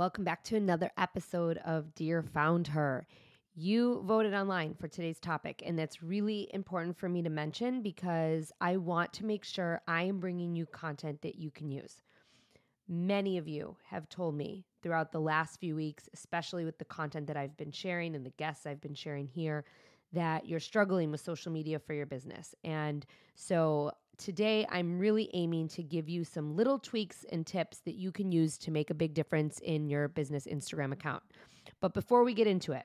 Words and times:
Welcome 0.00 0.24
back 0.24 0.42
to 0.44 0.56
another 0.56 0.90
episode 0.96 1.58
of 1.58 1.94
Dear 1.94 2.22
FoundHer. 2.22 3.02
You 3.54 4.00
voted 4.06 4.32
online 4.32 4.72
for 4.72 4.88
today's 4.88 5.20
topic, 5.20 5.62
and 5.62 5.78
that's 5.78 6.02
really 6.02 6.48
important 6.54 6.96
for 6.96 7.06
me 7.06 7.20
to 7.20 7.28
mention 7.28 7.82
because 7.82 8.50
I 8.62 8.78
want 8.78 9.12
to 9.12 9.26
make 9.26 9.44
sure 9.44 9.82
I 9.86 10.04
am 10.04 10.18
bringing 10.18 10.56
you 10.56 10.64
content 10.64 11.20
that 11.20 11.34
you 11.34 11.50
can 11.50 11.70
use. 11.70 12.00
Many 12.88 13.36
of 13.36 13.46
you 13.46 13.76
have 13.90 14.08
told 14.08 14.36
me 14.36 14.64
throughout 14.82 15.12
the 15.12 15.20
last 15.20 15.60
few 15.60 15.76
weeks, 15.76 16.08
especially 16.14 16.64
with 16.64 16.78
the 16.78 16.86
content 16.86 17.26
that 17.26 17.36
I've 17.36 17.58
been 17.58 17.70
sharing 17.70 18.16
and 18.16 18.24
the 18.24 18.30
guests 18.30 18.64
I've 18.64 18.80
been 18.80 18.94
sharing 18.94 19.26
here, 19.26 19.66
that 20.14 20.46
you're 20.46 20.60
struggling 20.60 21.10
with 21.10 21.20
social 21.20 21.52
media 21.52 21.78
for 21.78 21.92
your 21.92 22.06
business. 22.06 22.54
And 22.64 23.04
so 23.34 23.92
today 24.20 24.66
I'm 24.70 24.98
really 24.98 25.30
aiming 25.32 25.68
to 25.68 25.82
give 25.82 26.08
you 26.08 26.24
some 26.24 26.54
little 26.54 26.78
tweaks 26.78 27.24
and 27.32 27.46
tips 27.46 27.78
that 27.86 27.94
you 27.94 28.12
can 28.12 28.30
use 28.30 28.58
to 28.58 28.70
make 28.70 28.90
a 28.90 28.94
big 28.94 29.14
difference 29.14 29.58
in 29.60 29.88
your 29.88 30.08
business 30.08 30.46
Instagram 30.46 30.92
account. 30.92 31.22
But 31.80 31.94
before 31.94 32.22
we 32.22 32.34
get 32.34 32.46
into 32.46 32.72
it, 32.72 32.84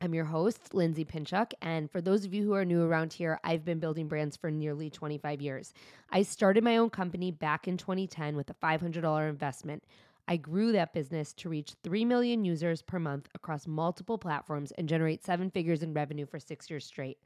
I'm 0.00 0.14
your 0.14 0.24
host, 0.24 0.74
Lindsay 0.74 1.04
Pinchuk. 1.04 1.52
And 1.60 1.90
for 1.90 2.00
those 2.00 2.24
of 2.24 2.32
you 2.32 2.44
who 2.44 2.54
are 2.54 2.64
new 2.64 2.82
around 2.82 3.12
here, 3.12 3.38
I've 3.44 3.64
been 3.64 3.78
building 3.78 4.08
brands 4.08 4.36
for 4.36 4.50
nearly 4.50 4.88
25 4.88 5.42
years. 5.42 5.74
I 6.10 6.22
started 6.22 6.64
my 6.64 6.78
own 6.78 6.88
company 6.88 7.30
back 7.30 7.68
in 7.68 7.76
2010 7.76 8.34
with 8.34 8.48
a 8.48 8.54
$500 8.54 9.28
investment. 9.28 9.84
I 10.28 10.36
grew 10.36 10.72
that 10.72 10.92
business 10.92 11.32
to 11.34 11.48
reach 11.48 11.74
3 11.82 12.04
million 12.04 12.44
users 12.44 12.80
per 12.80 12.98
month 12.98 13.28
across 13.34 13.66
multiple 13.66 14.18
platforms 14.18 14.72
and 14.72 14.88
generate 14.88 15.24
seven 15.24 15.50
figures 15.50 15.82
in 15.82 15.94
revenue 15.94 16.26
for 16.26 16.38
six 16.38 16.70
years 16.70 16.86
straight. 16.86 17.18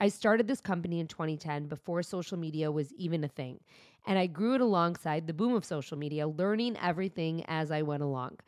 I 0.00 0.08
started 0.08 0.48
this 0.48 0.60
company 0.60 1.00
in 1.00 1.06
2010 1.06 1.66
before 1.66 2.02
social 2.02 2.36
media 2.36 2.70
was 2.70 2.92
even 2.94 3.22
a 3.24 3.28
thing. 3.28 3.60
And 4.06 4.18
I 4.18 4.26
grew 4.26 4.54
it 4.54 4.60
alongside 4.60 5.26
the 5.26 5.32
boom 5.32 5.54
of 5.54 5.64
social 5.64 5.96
media, 5.96 6.26
learning 6.26 6.76
everything 6.82 7.44
as 7.46 7.70
I 7.70 7.82
went 7.82 8.02
along. 8.02 8.38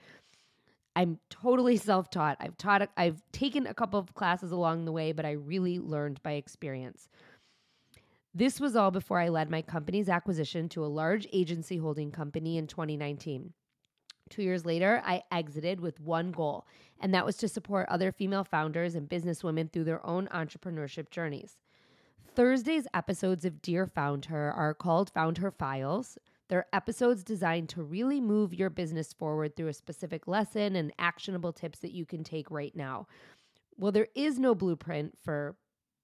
I'm 0.97 1.19
totally 1.31 1.77
self-taught. 1.91 2.39
I've 2.41 2.57
taught 2.57 2.89
I've 2.97 3.23
taken 3.33 3.67
a 3.67 3.75
couple 3.75 4.01
of 4.01 4.15
classes 4.15 4.53
along 4.53 4.85
the 4.85 4.93
way, 4.93 5.13
but 5.13 5.25
I 5.25 5.33
really 5.33 5.79
learned 5.79 6.23
by 6.23 6.33
experience. 6.33 7.09
This 8.35 8.59
was 8.59 8.75
all 8.75 8.91
before 8.91 9.21
I 9.21 9.29
led 9.29 9.49
my 9.49 9.63
company's 9.63 10.09
acquisition 10.09 10.69
to 10.71 10.85
a 10.85 10.87
large 10.87 11.29
agency 11.33 11.77
holding 11.77 12.11
company 12.11 12.59
in 12.59 12.67
2019. 12.67 13.53
Two 14.31 14.43
years 14.43 14.65
later, 14.65 15.03
I 15.05 15.23
exited 15.31 15.81
with 15.81 16.01
one 16.01 16.33
goal, 16.33 16.67
and 17.01 17.13
that 17.15 17.27
was 17.27 17.37
to 17.37 17.49
support 17.49 17.89
other 17.89 18.11
female 18.11 18.45
founders 18.45 18.95
and 18.95 19.09
businesswomen 19.09 19.73
through 19.73 19.85
their 19.85 20.05
own 20.07 20.29
entrepreneurship 20.29 21.11
journeys. 21.11 21.59
Thursday's 22.35 22.89
episodes 22.95 23.45
of 23.45 23.63
Dear 23.63 23.87
FoundHer 23.87 24.57
are 24.57 24.75
called 24.75 25.13
FoundHer 25.15 25.55
Files. 25.57 26.19
They're 26.49 26.67
episodes 26.73 27.23
designed 27.23 27.69
to 27.71 27.83
really 27.83 28.21
move 28.21 28.53
your 28.53 28.71
business 28.71 29.13
forward 29.13 29.55
through 29.55 29.69
a 29.69 29.75
specific 29.75 30.27
lesson 30.27 30.75
and 30.75 30.93
actionable 30.99 31.53
tips 31.53 31.79
that 31.81 31.93
you 31.93 32.05
can 32.05 32.25
take 32.25 32.51
right 32.51 32.75
now. 32.75 33.07
Well, 33.77 33.93
there 33.93 34.09
is 34.15 34.39
no 34.39 34.55
blueprint 34.55 35.17
for 35.23 35.57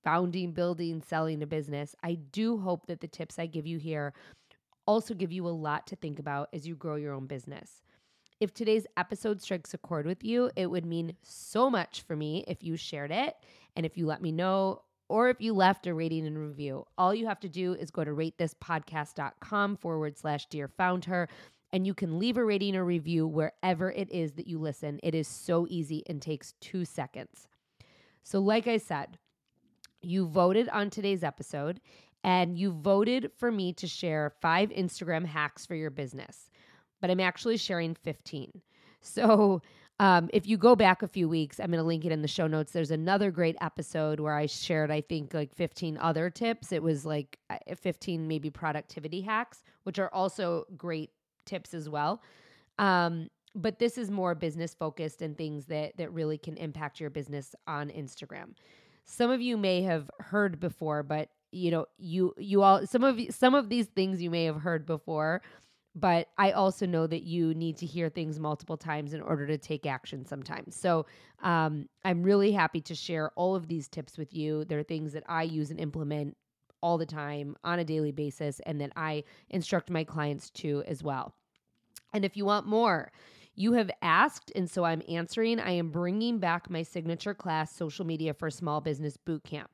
founding, 0.05 0.53
building, 0.53 1.03
selling 1.03 1.43
a 1.43 1.47
business. 1.47 1.95
I 2.03 2.15
do 2.15 2.59
hope 2.59 2.87
that 2.87 3.01
the 3.01 3.09
tips 3.09 3.39
I 3.39 3.47
give 3.47 3.67
you 3.67 3.79
here 3.79 4.13
also 4.87 5.15
give 5.15 5.33
you 5.33 5.47
a 5.47 5.51
lot 5.51 5.87
to 5.89 5.97
think 5.97 6.19
about 6.19 6.49
as 6.53 6.67
you 6.67 6.75
grow 6.75 6.97
your 6.97 7.13
own 7.13 7.27
business. 7.27 7.83
If 8.41 8.55
today's 8.55 8.87
episode 8.97 9.43
strikes 9.43 9.75
a 9.75 9.79
chord 9.79 10.07
with 10.07 10.25
you, 10.25 10.51
it 10.57 10.67
would 10.67 10.87
mean 10.87 11.15
so 11.23 11.69
much 11.69 12.01
for 12.03 12.17
me 12.17 12.43
if 12.49 12.65
you 12.65 12.75
shared 12.75 13.11
it 13.11 13.37
and 13.77 13.85
if 13.85 13.99
you 13.99 14.07
let 14.07 14.23
me 14.23 14.33
know 14.33 14.81
or 15.11 15.29
if 15.29 15.43
you 15.43 15.53
left 15.53 15.87
a 15.87 15.93
rating 15.93 16.27
and 16.27 16.39
review. 16.39 16.87
All 16.97 17.15
you 17.15 17.27
have 17.27 17.41
to 17.41 17.51
do 17.51 17.75
is 17.75 17.91
go 17.91 18.03
to 18.03 18.13
ratethispodcast.com 18.13 19.77
forward 19.77 20.17
slash 20.17 20.47
dear 20.47 20.69
founder 20.69 21.29
and 21.71 21.87
you 21.87 21.93
can 21.93 22.19
leave 22.19 22.39
a 22.39 22.45
rating 22.45 22.77
or 22.77 22.85
review 22.85 23.27
wherever 23.27 23.91
it 23.91 24.11
is 24.11 24.33
that 24.33 24.47
you 24.47 24.59
listen. 24.59 25.01
It 25.03 25.15
is 25.15 25.29
so 25.29 25.67
easy 25.69 26.03
and 26.07 26.23
takes 26.23 26.55
two 26.61 26.87
seconds. 26.87 27.47
So, 28.23 28.41
like 28.41 28.67
I 28.67 28.79
said, 28.79 29.19
you 30.01 30.27
voted 30.27 30.69
on 30.71 30.89
today's 30.89 31.23
episode 31.23 31.81
and 32.25 32.59
you 32.59 32.73
voted 32.73 33.33
for 33.37 33.53
me 33.53 33.75
to 33.75 33.87
share 33.87 34.33
five 34.41 34.71
Instagram 34.71 35.27
hacks 35.27 35.67
for 35.67 35.75
your 35.75 35.91
business 35.91 36.50
but 37.01 37.11
I'm 37.11 37.21
actually 37.21 37.57
sharing 37.57 37.95
15. 37.95 38.61
So 39.01 39.63
um, 40.01 40.31
if 40.33 40.47
you 40.47 40.57
go 40.57 40.75
back 40.75 41.03
a 41.03 41.09
few 41.09 41.29
weeks, 41.29 41.61
I'm 41.61 41.67
going 41.67 41.79
to 41.79 41.87
link 41.87 42.07
it 42.07 42.13
in 42.13 42.23
the 42.23 42.29
show 42.29 42.47
notes. 42.47 42.73
There's 42.73 42.91
another 42.91 43.31
great 43.31 43.57
episode 43.61 44.19
where 44.19 44.35
I 44.35 44.47
shared, 44.47 44.91
I 44.91 45.03
think, 45.03 45.35
like 45.35 45.55
15 45.55 45.99
other 45.99 46.31
tips. 46.31 46.73
It 46.73 46.83
was 46.83 47.05
like 47.05 47.39
uh, 47.51 47.59
15 47.75 48.27
maybe 48.27 48.49
productivity 48.49 49.21
hacks, 49.21 49.63
which 49.83 49.99
are 49.99 50.13
also 50.15 50.65
great 50.77 51.11
tips 51.45 51.75
as 51.75 51.89
well. 51.89 52.23
Um, 52.79 53.29
but 53.55 53.79
this 53.79 53.99
is 53.99 54.11
more 54.11 54.35
business 54.35 54.73
focused 54.73 55.21
and 55.21 55.37
things 55.37 55.67
that 55.67 55.97
that 55.99 56.13
really 56.13 56.39
can 56.39 56.57
impact 56.57 56.99
your 56.99 57.11
business 57.11 57.55
on 57.67 57.91
Instagram. 57.91 58.55
Some 59.05 59.31
of 59.31 59.43
you 59.43 59.57
may 59.57 59.83
have 59.83 60.11
heard 60.19 60.61
before, 60.61 61.03
but 61.03 61.29
you 61.53 61.71
know, 61.71 61.87
you 61.99 62.33
you 62.39 62.63
all 62.63 62.87
some 62.87 63.03
of 63.03 63.21
some 63.31 63.55
of 63.55 63.69
these 63.69 63.87
things 63.87 64.23
you 64.23 64.31
may 64.31 64.45
have 64.45 64.63
heard 64.63 64.87
before 64.87 65.43
but 65.95 66.29
I 66.39 66.53
also 66.53 66.87
know 66.87 67.07
that 67.07 67.25
you 67.25 67.53
need 67.55 67.77
to 67.79 67.87
hear 67.87 68.09
things 68.09 68.39
multiple 68.39 68.77
times 68.77 69.13
in 69.13 69.21
order 69.21 69.47
to 69.47 69.59
take 69.59 69.87
action 69.87 70.25
sometimes. 70.25 70.77
So 70.77 71.07
um, 71.43 71.89
I'm 72.05 72.23
really 72.23 72.53
happy 72.53 72.81
to 72.83 72.95
share 72.95 73.31
all 73.35 73.57
of 73.57 73.67
these 73.67 73.89
tips 73.89 74.17
with 74.17 74.33
you. 74.33 74.65
They're 74.65 74.83
things 74.83 75.13
that 75.15 75.25
I 75.29 75.43
use 75.43 75.71
and 75.71 75.81
implement 75.81 76.37
all 76.83 76.97
the 76.97 77.07
time 77.07 77.57
on 77.65 77.79
a 77.79 77.85
daily 77.85 78.13
basis 78.13 78.61
and 78.67 78.81
that 78.81 78.93
I 78.97 79.25
instruct 79.51 79.91
my 79.91 80.05
clients 80.05 80.51
to 80.51 80.83
as 80.87 81.03
well. 81.03 81.35
And 82.13 82.25
if 82.25 82.37
you 82.37 82.45
want 82.45 82.67
more, 82.67 83.13
you 83.55 83.73
have 83.75 83.91
asked, 84.01 84.53
and 84.55 84.71
so 84.71 84.85
I'm 84.85 85.03
answering. 85.09 85.61
I 85.61 85.73
am 85.73 85.91
bringing 85.91 86.39
back 86.39 86.71
my 86.71 86.83
signature 86.83 87.35
class, 87.35 87.75
Social 87.75 88.07
Media 88.07 88.33
for 88.33 88.49
Small 88.49 88.81
Business 88.81 89.19
Bootcamp. 89.19 89.67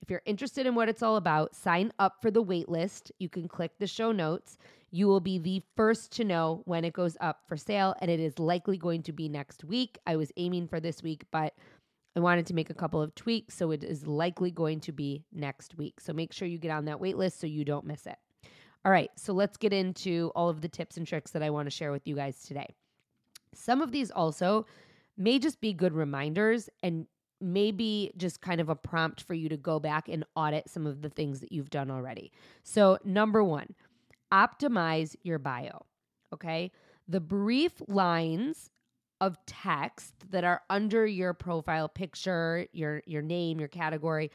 If 0.00 0.10
you're 0.10 0.22
interested 0.24 0.66
in 0.66 0.74
what 0.74 0.88
it's 0.88 1.02
all 1.02 1.16
about, 1.16 1.54
sign 1.54 1.92
up 1.98 2.22
for 2.22 2.30
the 2.30 2.42
waitlist. 2.42 3.10
You 3.18 3.28
can 3.28 3.48
click 3.48 3.72
the 3.78 3.86
show 3.86 4.12
notes. 4.12 4.56
You 4.96 5.08
will 5.08 5.20
be 5.20 5.36
the 5.36 5.62
first 5.76 6.10
to 6.12 6.24
know 6.24 6.62
when 6.64 6.82
it 6.82 6.94
goes 6.94 7.18
up 7.20 7.42
for 7.46 7.58
sale, 7.58 7.94
and 8.00 8.10
it 8.10 8.18
is 8.18 8.38
likely 8.38 8.78
going 8.78 9.02
to 9.02 9.12
be 9.12 9.28
next 9.28 9.62
week. 9.62 9.98
I 10.06 10.16
was 10.16 10.32
aiming 10.38 10.68
for 10.68 10.80
this 10.80 11.02
week, 11.02 11.26
but 11.30 11.52
I 12.16 12.20
wanted 12.20 12.46
to 12.46 12.54
make 12.54 12.70
a 12.70 12.74
couple 12.74 13.02
of 13.02 13.14
tweaks, 13.14 13.54
so 13.54 13.72
it 13.72 13.84
is 13.84 14.06
likely 14.06 14.50
going 14.50 14.80
to 14.80 14.92
be 14.92 15.22
next 15.30 15.76
week. 15.76 16.00
So 16.00 16.14
make 16.14 16.32
sure 16.32 16.48
you 16.48 16.56
get 16.56 16.70
on 16.70 16.86
that 16.86 16.98
wait 16.98 17.18
list 17.18 17.38
so 17.38 17.46
you 17.46 17.62
don't 17.62 17.84
miss 17.84 18.06
it. 18.06 18.16
All 18.86 18.90
right, 18.90 19.10
so 19.16 19.34
let's 19.34 19.58
get 19.58 19.74
into 19.74 20.32
all 20.34 20.48
of 20.48 20.62
the 20.62 20.68
tips 20.68 20.96
and 20.96 21.06
tricks 21.06 21.32
that 21.32 21.42
I 21.42 21.50
want 21.50 21.66
to 21.66 21.70
share 21.70 21.92
with 21.92 22.06
you 22.06 22.14
guys 22.14 22.40
today. 22.40 22.74
Some 23.52 23.82
of 23.82 23.92
these 23.92 24.10
also 24.10 24.64
may 25.18 25.38
just 25.38 25.60
be 25.60 25.74
good 25.74 25.92
reminders 25.92 26.70
and 26.82 27.06
maybe 27.38 28.12
just 28.16 28.40
kind 28.40 28.62
of 28.62 28.70
a 28.70 28.74
prompt 28.74 29.22
for 29.22 29.34
you 29.34 29.50
to 29.50 29.58
go 29.58 29.78
back 29.78 30.08
and 30.08 30.24
audit 30.34 30.70
some 30.70 30.86
of 30.86 31.02
the 31.02 31.10
things 31.10 31.40
that 31.40 31.52
you've 31.52 31.68
done 31.68 31.90
already. 31.90 32.32
So, 32.62 32.98
number 33.04 33.44
one, 33.44 33.74
optimize 34.32 35.14
your 35.22 35.38
bio. 35.38 35.86
Okay. 36.32 36.72
The 37.08 37.20
brief 37.20 37.72
lines 37.86 38.70
of 39.20 39.38
text 39.46 40.12
that 40.30 40.44
are 40.44 40.60
under 40.68 41.06
your 41.06 41.32
profile 41.32 41.88
picture, 41.88 42.66
your 42.72 43.02
your 43.06 43.22
name, 43.22 43.58
your 43.58 43.68
category, 43.68 44.30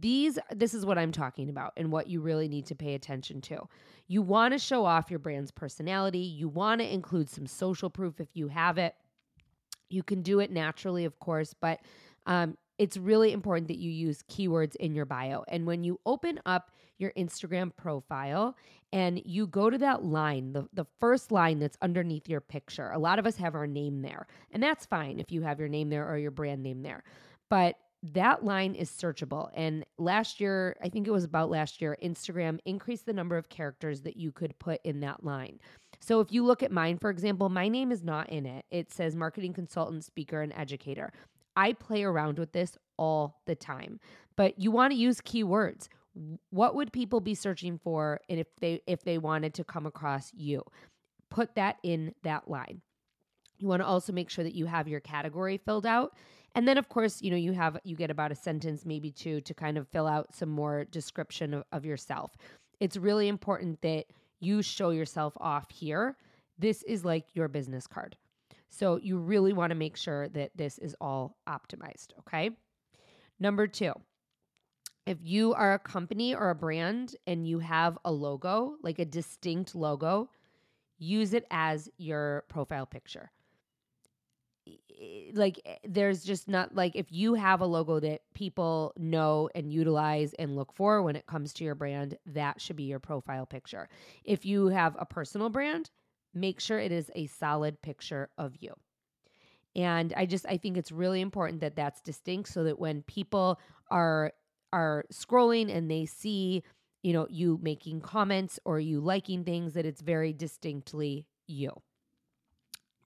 these 0.00 0.38
this 0.50 0.74
is 0.74 0.86
what 0.86 0.98
I'm 0.98 1.12
talking 1.12 1.48
about 1.48 1.72
and 1.76 1.92
what 1.92 2.08
you 2.08 2.20
really 2.20 2.48
need 2.48 2.66
to 2.66 2.74
pay 2.74 2.94
attention 2.94 3.40
to. 3.42 3.68
You 4.08 4.22
want 4.22 4.52
to 4.52 4.58
show 4.58 4.84
off 4.84 5.10
your 5.10 5.18
brand's 5.18 5.50
personality, 5.50 6.18
you 6.18 6.48
want 6.48 6.80
to 6.80 6.92
include 6.92 7.28
some 7.28 7.46
social 7.46 7.90
proof 7.90 8.20
if 8.20 8.28
you 8.34 8.48
have 8.48 8.78
it. 8.78 8.94
You 9.90 10.02
can 10.02 10.22
do 10.22 10.40
it 10.40 10.50
naturally, 10.50 11.04
of 11.04 11.18
course, 11.18 11.54
but 11.60 11.80
um, 12.24 12.56
it's 12.82 12.96
really 12.96 13.32
important 13.32 13.68
that 13.68 13.78
you 13.78 13.92
use 13.92 14.24
keywords 14.28 14.74
in 14.74 14.92
your 14.92 15.04
bio. 15.04 15.44
And 15.46 15.68
when 15.68 15.84
you 15.84 16.00
open 16.04 16.40
up 16.44 16.72
your 16.98 17.12
Instagram 17.12 17.70
profile 17.76 18.56
and 18.92 19.22
you 19.24 19.46
go 19.46 19.70
to 19.70 19.78
that 19.78 20.02
line, 20.02 20.52
the, 20.52 20.68
the 20.72 20.86
first 20.98 21.30
line 21.30 21.60
that's 21.60 21.78
underneath 21.80 22.28
your 22.28 22.40
picture, 22.40 22.90
a 22.90 22.98
lot 22.98 23.20
of 23.20 23.26
us 23.26 23.36
have 23.36 23.54
our 23.54 23.68
name 23.68 24.02
there. 24.02 24.26
And 24.50 24.60
that's 24.60 24.84
fine 24.84 25.20
if 25.20 25.30
you 25.30 25.42
have 25.42 25.60
your 25.60 25.68
name 25.68 25.90
there 25.90 26.10
or 26.10 26.18
your 26.18 26.32
brand 26.32 26.64
name 26.64 26.82
there. 26.82 27.04
But 27.48 27.76
that 28.02 28.44
line 28.44 28.74
is 28.74 28.90
searchable. 28.90 29.50
And 29.54 29.86
last 29.96 30.40
year, 30.40 30.76
I 30.82 30.88
think 30.88 31.06
it 31.06 31.12
was 31.12 31.22
about 31.22 31.50
last 31.50 31.80
year, 31.80 31.96
Instagram 32.02 32.58
increased 32.64 33.06
the 33.06 33.12
number 33.12 33.36
of 33.36 33.48
characters 33.48 34.02
that 34.02 34.16
you 34.16 34.32
could 34.32 34.58
put 34.58 34.80
in 34.82 34.98
that 35.00 35.22
line. 35.22 35.60
So 36.00 36.18
if 36.18 36.32
you 36.32 36.44
look 36.44 36.64
at 36.64 36.72
mine, 36.72 36.98
for 36.98 37.10
example, 37.10 37.48
my 37.48 37.68
name 37.68 37.92
is 37.92 38.02
not 38.02 38.28
in 38.28 38.44
it. 38.44 38.64
It 38.72 38.90
says 38.90 39.14
marketing 39.14 39.52
consultant, 39.52 40.02
speaker, 40.02 40.42
and 40.42 40.52
educator. 40.54 41.12
I 41.56 41.72
play 41.72 42.02
around 42.02 42.38
with 42.38 42.52
this 42.52 42.76
all 42.96 43.40
the 43.46 43.54
time, 43.54 44.00
but 44.36 44.58
you 44.58 44.70
want 44.70 44.92
to 44.92 44.98
use 44.98 45.20
keywords. 45.20 45.88
What 46.50 46.74
would 46.74 46.92
people 46.92 47.20
be 47.20 47.34
searching 47.34 47.78
for 47.78 48.20
and 48.28 48.38
if 48.38 48.46
they 48.60 48.82
if 48.86 49.02
they 49.02 49.18
wanted 49.18 49.54
to 49.54 49.64
come 49.64 49.86
across 49.86 50.30
you? 50.34 50.62
Put 51.30 51.54
that 51.54 51.76
in 51.82 52.14
that 52.22 52.48
line. 52.48 52.82
You 53.58 53.68
want 53.68 53.80
to 53.80 53.86
also 53.86 54.12
make 54.12 54.28
sure 54.28 54.44
that 54.44 54.54
you 54.54 54.66
have 54.66 54.88
your 54.88 55.00
category 55.00 55.56
filled 55.56 55.86
out. 55.86 56.16
And 56.54 56.68
then 56.68 56.76
of 56.76 56.88
course, 56.88 57.22
you 57.22 57.30
know, 57.30 57.36
you 57.36 57.52
have 57.52 57.78
you 57.84 57.96
get 57.96 58.10
about 58.10 58.32
a 58.32 58.34
sentence, 58.34 58.84
maybe 58.84 59.10
two, 59.10 59.40
to 59.42 59.54
kind 59.54 59.78
of 59.78 59.88
fill 59.88 60.06
out 60.06 60.34
some 60.34 60.50
more 60.50 60.84
description 60.84 61.54
of, 61.54 61.64
of 61.72 61.84
yourself. 61.86 62.36
It's 62.80 62.96
really 62.96 63.28
important 63.28 63.80
that 63.82 64.06
you 64.40 64.60
show 64.60 64.90
yourself 64.90 65.34
off 65.40 65.70
here, 65.70 66.16
this 66.58 66.82
is 66.82 67.04
like 67.04 67.24
your 67.34 67.48
business 67.48 67.86
card. 67.86 68.16
So 68.72 68.96
you 68.96 69.18
really 69.18 69.52
want 69.52 69.70
to 69.70 69.74
make 69.74 69.98
sure 69.98 70.30
that 70.30 70.56
this 70.56 70.78
is 70.78 70.96
all 70.98 71.36
optimized, 71.46 72.08
okay? 72.20 72.50
Number 73.38 73.66
two, 73.66 73.92
if 75.04 75.18
you 75.20 75.52
are 75.52 75.74
a 75.74 75.78
company 75.78 76.34
or 76.34 76.48
a 76.48 76.54
brand 76.54 77.14
and 77.26 77.46
you 77.46 77.58
have 77.58 77.98
a 78.06 78.10
logo, 78.10 78.76
like 78.82 78.98
a 78.98 79.04
distinct 79.04 79.74
logo, 79.74 80.30
use 80.98 81.34
it 81.34 81.46
as 81.50 81.90
your 81.98 82.44
profile 82.48 82.86
picture. 82.86 83.30
Like, 85.34 85.60
eh, 85.66 85.76
there's 85.84 86.24
just 86.24 86.48
not 86.48 86.74
like 86.74 86.96
if 86.96 87.12
you 87.12 87.34
have 87.34 87.60
a 87.60 87.66
logo 87.66 88.00
that 88.00 88.22
people 88.32 88.94
know 88.96 89.50
and 89.54 89.70
utilize 89.70 90.32
and 90.34 90.56
look 90.56 90.72
for 90.72 91.02
when 91.02 91.16
it 91.16 91.26
comes 91.26 91.52
to 91.54 91.64
your 91.64 91.74
brand, 91.74 92.16
that 92.24 92.58
should 92.58 92.76
be 92.76 92.84
your 92.84 93.00
profile 93.00 93.44
picture. 93.44 93.90
If 94.24 94.46
you 94.46 94.68
have 94.68 94.96
a 94.98 95.04
personal 95.04 95.50
brand, 95.50 95.90
make 96.34 96.60
sure 96.60 96.78
it 96.78 96.92
is 96.92 97.10
a 97.14 97.26
solid 97.26 97.80
picture 97.82 98.28
of 98.38 98.54
you. 98.60 98.74
And 99.74 100.12
I 100.16 100.26
just 100.26 100.46
I 100.46 100.56
think 100.56 100.76
it's 100.76 100.92
really 100.92 101.20
important 101.20 101.60
that 101.60 101.76
that's 101.76 102.00
distinct 102.00 102.50
so 102.50 102.64
that 102.64 102.78
when 102.78 103.02
people 103.02 103.58
are 103.90 104.32
are 104.72 105.04
scrolling 105.12 105.74
and 105.74 105.90
they 105.90 106.06
see, 106.06 106.62
you 107.02 107.12
know, 107.12 107.26
you 107.30 107.58
making 107.62 108.00
comments 108.00 108.58
or 108.64 108.80
you 108.80 109.00
liking 109.00 109.44
things 109.44 109.74
that 109.74 109.86
it's 109.86 110.00
very 110.00 110.32
distinctly 110.32 111.26
you. 111.46 111.72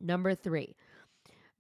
Number 0.00 0.34
3. 0.34 0.75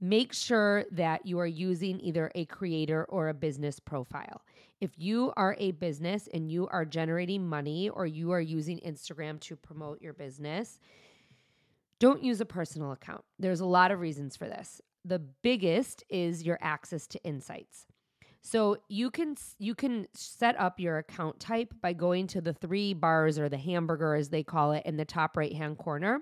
Make 0.00 0.34
sure 0.34 0.84
that 0.92 1.24
you 1.24 1.38
are 1.38 1.46
using 1.46 2.00
either 2.00 2.30
a 2.34 2.44
creator 2.44 3.06
or 3.08 3.28
a 3.28 3.34
business 3.34 3.80
profile. 3.80 4.42
If 4.78 4.90
you 4.98 5.32
are 5.38 5.56
a 5.58 5.70
business 5.70 6.28
and 6.34 6.52
you 6.52 6.68
are 6.68 6.84
generating 6.84 7.48
money 7.48 7.88
or 7.88 8.04
you 8.04 8.32
are 8.32 8.40
using 8.40 8.78
Instagram 8.80 9.40
to 9.40 9.56
promote 9.56 10.02
your 10.02 10.12
business, 10.12 10.80
don't 11.98 12.22
use 12.22 12.40
a 12.40 12.46
personal 12.46 12.92
account. 12.92 13.22
There's 13.38 13.60
a 13.60 13.66
lot 13.66 13.90
of 13.90 14.00
reasons 14.00 14.36
for 14.36 14.46
this. 14.46 14.80
The 15.04 15.18
biggest 15.18 16.04
is 16.08 16.42
your 16.42 16.58
access 16.60 17.06
to 17.08 17.22
insights. 17.24 17.86
So 18.42 18.76
you 18.88 19.10
can 19.10 19.34
you 19.58 19.74
can 19.74 20.06
set 20.14 20.58
up 20.60 20.78
your 20.78 20.98
account 20.98 21.40
type 21.40 21.74
by 21.80 21.92
going 21.92 22.28
to 22.28 22.40
the 22.40 22.52
three 22.52 22.94
bars 22.94 23.38
or 23.38 23.48
the 23.48 23.58
hamburger 23.58 24.14
as 24.14 24.28
they 24.28 24.44
call 24.44 24.72
it 24.72 24.84
in 24.86 24.96
the 24.96 25.04
top 25.04 25.36
right 25.36 25.52
hand 25.52 25.78
corner 25.78 26.20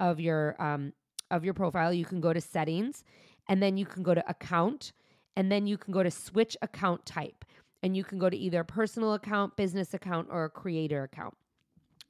of 0.00 0.18
your 0.18 0.56
um, 0.58 0.94
of 1.30 1.44
your 1.44 1.52
profile. 1.52 1.92
You 1.92 2.06
can 2.06 2.20
go 2.20 2.32
to 2.32 2.40
settings, 2.40 3.04
and 3.48 3.62
then 3.62 3.76
you 3.76 3.84
can 3.84 4.02
go 4.02 4.14
to 4.14 4.30
account, 4.30 4.92
and 5.36 5.52
then 5.52 5.66
you 5.66 5.76
can 5.76 5.92
go 5.92 6.02
to 6.02 6.10
switch 6.10 6.56
account 6.62 7.04
type, 7.04 7.44
and 7.82 7.94
you 7.94 8.04
can 8.04 8.18
go 8.18 8.30
to 8.30 8.36
either 8.36 8.64
personal 8.64 9.12
account, 9.12 9.56
business 9.56 9.92
account, 9.92 10.28
or 10.30 10.44
a 10.44 10.50
creator 10.50 11.02
account. 11.02 11.34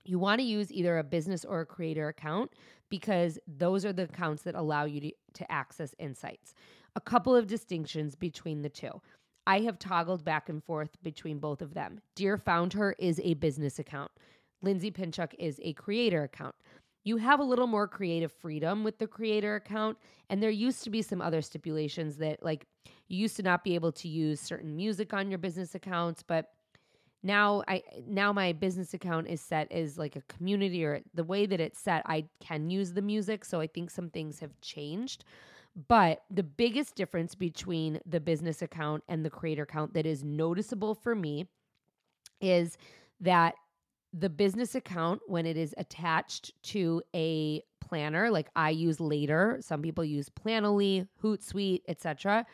You 0.05 0.19
want 0.19 0.41
to 0.41 0.47
use 0.47 0.73
either 0.73 0.99
a 0.99 1.05
business 1.05 1.45
or 1.45 1.61
a 1.61 1.67
creator 1.67 2.09
account 2.09 2.53
because 2.89 3.39
those 3.47 3.85
are 3.85 3.93
the 3.93 4.05
accounts 4.05 4.43
that 4.43 4.55
allow 4.55 4.85
you 4.85 5.01
to, 5.01 5.13
to 5.35 5.53
access 5.53 5.95
insights. 5.99 6.55
A 6.97 7.01
couple 7.01 7.35
of 7.35 7.47
distinctions 7.47 8.15
between 8.15 8.63
the 8.63 8.69
two. 8.69 9.01
I 9.47 9.61
have 9.61 9.79
toggled 9.79 10.25
back 10.25 10.49
and 10.49 10.63
forth 10.63 10.91
between 11.03 11.39
both 11.39 11.63
of 11.63 11.75
them. 11.75 12.01
Dear 12.15 12.37
FoundHer 12.37 12.93
is 12.99 13.21
a 13.25 13.35
business 13.35 13.79
account. 13.79 14.11
Lindsay 14.61 14.91
Pinchuk 14.91 15.35
is 15.39 15.59
a 15.63 15.73
creator 15.73 16.23
account. 16.23 16.55
You 17.05 17.17
have 17.17 17.41
a 17.41 17.45
little 17.45 17.67
more 17.67 17.89
creative 17.89 18.31
freedom 18.31 18.85
with 18.85 18.99
the 18.99 19.09
creator 19.09 19.57
account, 19.57 19.99
and 20.31 20.41
there 20.41 20.51
used 20.51 20.85
to 20.85 20.91
be 20.91 21.03
some 21.03 21.21
other 21.21 21.43
stipulations 21.43 22.17
that, 22.19 22.45
like, 22.45 22.67
you 23.09 23.19
used 23.19 23.37
to 23.37 23.43
not 23.43 23.65
be 23.65 23.75
able 23.75 23.91
to 23.93 24.09
use 24.09 24.41
certain 24.41 24.77
music 24.77 25.13
on 25.13 25.29
your 25.29 25.39
business 25.39 25.75
accounts, 25.75 26.23
but 26.23 26.51
now 27.23 27.63
I 27.69 27.83
now 28.07 28.33
my 28.33 28.53
business 28.53 28.95
account 28.95 29.29
is 29.29 29.41
set 29.41 29.71
as 29.71 29.99
like 29.99 30.17
a 30.17 30.23
community 30.23 30.85
or 30.85 31.01
the 31.15 31.25
way 31.25 31.47
that 31.47 31.61
it's 31.61 31.79
set 31.79 32.03
I 32.07 32.27
can 32.41 32.71
use 32.71 32.93
the 32.93 33.03
music 33.03 33.45
so 33.45 33.61
I 33.61 33.67
think 33.67 33.91
some 33.91 34.11
things 34.11 34.41
have 34.41 34.61
changed. 34.61 35.25
But 35.89 36.23
the 36.31 36.43
biggest 36.43 36.97
difference 36.97 37.35
between 37.35 37.99
the 38.05 38.21
business 38.21 38.61
account 38.61 39.05
and 39.09 39.25
the 39.25 39.31
creator 39.31 39.63
account 39.63 39.95
that 39.95 40.05
is 40.05 40.23
noticeable 40.23 40.95
for 40.95 41.15
me 41.15 41.47
is 42.41 42.77
that 43.21 43.55
the 44.13 44.29
business 44.29 44.75
account 44.75 45.23
when 45.27 45.47
it 45.47 45.57
is 45.57 45.75
attached 45.79 46.53
to 46.63 47.03
a 47.15 47.63
planner 47.81 48.31
like 48.31 48.49
I 48.55 48.71
use 48.71 49.01
later 49.01 49.59
some 49.61 49.83
people 49.83 50.05
use 50.05 50.29
Planoly, 50.29 51.09
Hootsuite, 51.23 51.83
etc 51.89 52.47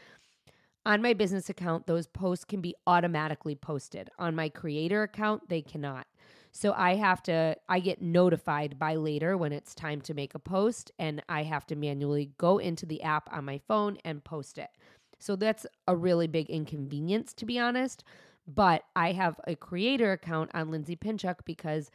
on 0.88 1.02
my 1.02 1.12
business 1.12 1.50
account, 1.50 1.87
those 1.87 2.06
posts 2.06 2.46
can 2.46 2.62
be 2.62 2.75
automatically 2.87 3.55
posted. 3.55 4.08
On 4.19 4.35
my 4.35 4.49
creator 4.49 5.02
account, 5.02 5.50
they 5.50 5.61
cannot. 5.61 6.06
So 6.50 6.73
I 6.73 6.94
have 6.94 7.23
to, 7.25 7.56
I 7.69 7.79
get 7.79 8.00
notified 8.00 8.79
by 8.79 8.94
later 8.94 9.37
when 9.37 9.52
it's 9.52 9.75
time 9.75 10.00
to 10.00 10.14
make 10.14 10.35
a 10.35 10.38
post, 10.38 10.90
and 10.99 11.23
I 11.29 11.43
have 11.43 11.67
to 11.67 11.76
manually 11.76 12.31
go 12.38 12.57
into 12.57 12.87
the 12.87 13.02
app 13.02 13.28
on 13.30 13.45
my 13.45 13.61
phone 13.68 13.99
and 14.02 14.25
post 14.25 14.57
it. 14.57 14.71
So 15.18 15.37
that's 15.37 15.66
a 15.87 15.95
really 15.95 16.26
big 16.26 16.49
inconvenience, 16.49 17.35
to 17.35 17.45
be 17.45 17.59
honest. 17.59 18.02
But 18.47 18.85
I 18.97 19.12
have 19.12 19.38
a 19.47 19.57
creator 19.57 20.12
account 20.12 20.50
on 20.54 20.71
Lindsay 20.71 20.97
Pinchuk 20.97 21.40
because 21.45 21.90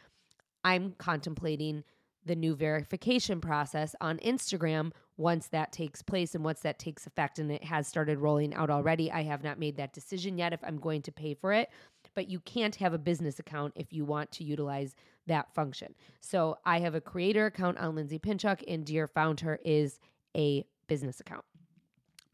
I'm 0.63 0.93
contemplating 0.99 1.83
the 2.25 2.35
new 2.35 2.55
verification 2.55 3.41
process 3.41 3.95
on 4.01 4.17
Instagram 4.19 4.91
once 5.17 5.47
that 5.47 5.71
takes 5.71 6.01
place 6.01 6.35
and 6.35 6.43
once 6.43 6.61
that 6.61 6.79
takes 6.79 7.05
effect 7.05 7.39
and 7.39 7.51
it 7.51 7.63
has 7.63 7.87
started 7.87 8.17
rolling 8.17 8.53
out 8.53 8.69
already. 8.69 9.11
I 9.11 9.23
have 9.23 9.43
not 9.43 9.59
made 9.59 9.77
that 9.77 9.93
decision 9.93 10.37
yet 10.37 10.53
if 10.53 10.63
I'm 10.63 10.77
going 10.77 11.01
to 11.03 11.11
pay 11.11 11.33
for 11.33 11.53
it, 11.53 11.69
but 12.15 12.29
you 12.29 12.39
can't 12.39 12.75
have 12.77 12.93
a 12.93 12.97
business 12.97 13.39
account 13.39 13.73
if 13.75 13.93
you 13.93 14.05
want 14.05 14.31
to 14.33 14.43
utilize 14.43 14.95
that 15.27 15.53
function. 15.53 15.93
So 16.21 16.57
I 16.65 16.79
have 16.79 16.95
a 16.95 17.01
creator 17.01 17.45
account 17.45 17.77
on 17.77 17.95
Lindsay 17.95 18.19
Pinchuk 18.19 18.63
and 18.67 18.85
Dear 18.85 19.07
FoundHer 19.07 19.57
is 19.63 19.99
a 20.35 20.65
business 20.87 21.19
account. 21.19 21.45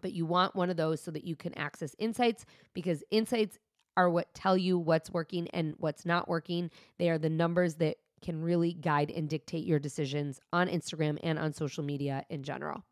But 0.01 0.13
you 0.13 0.25
want 0.25 0.55
one 0.55 0.69
of 0.69 0.77
those 0.77 1.01
so 1.01 1.11
that 1.11 1.25
you 1.25 1.35
can 1.35 1.57
access 1.57 1.95
insights 1.99 2.45
because 2.73 3.03
insights 3.11 3.59
are 3.97 4.09
what 4.09 4.33
tell 4.33 4.57
you 4.57 4.77
what's 4.77 5.11
working 5.11 5.49
and 5.49 5.75
what's 5.77 6.05
not 6.05 6.29
working. 6.29 6.71
They 6.97 7.09
are 7.09 7.17
the 7.17 7.29
numbers 7.29 7.75
that 7.75 7.97
can 8.21 8.41
really 8.41 8.73
guide 8.73 9.11
and 9.11 9.29
dictate 9.29 9.65
your 9.65 9.79
decisions 9.79 10.39
on 10.53 10.67
Instagram 10.67 11.17
and 11.23 11.39
on 11.39 11.53
social 11.53 11.83
media 11.83 12.25
in 12.29 12.43
general. 12.43 12.83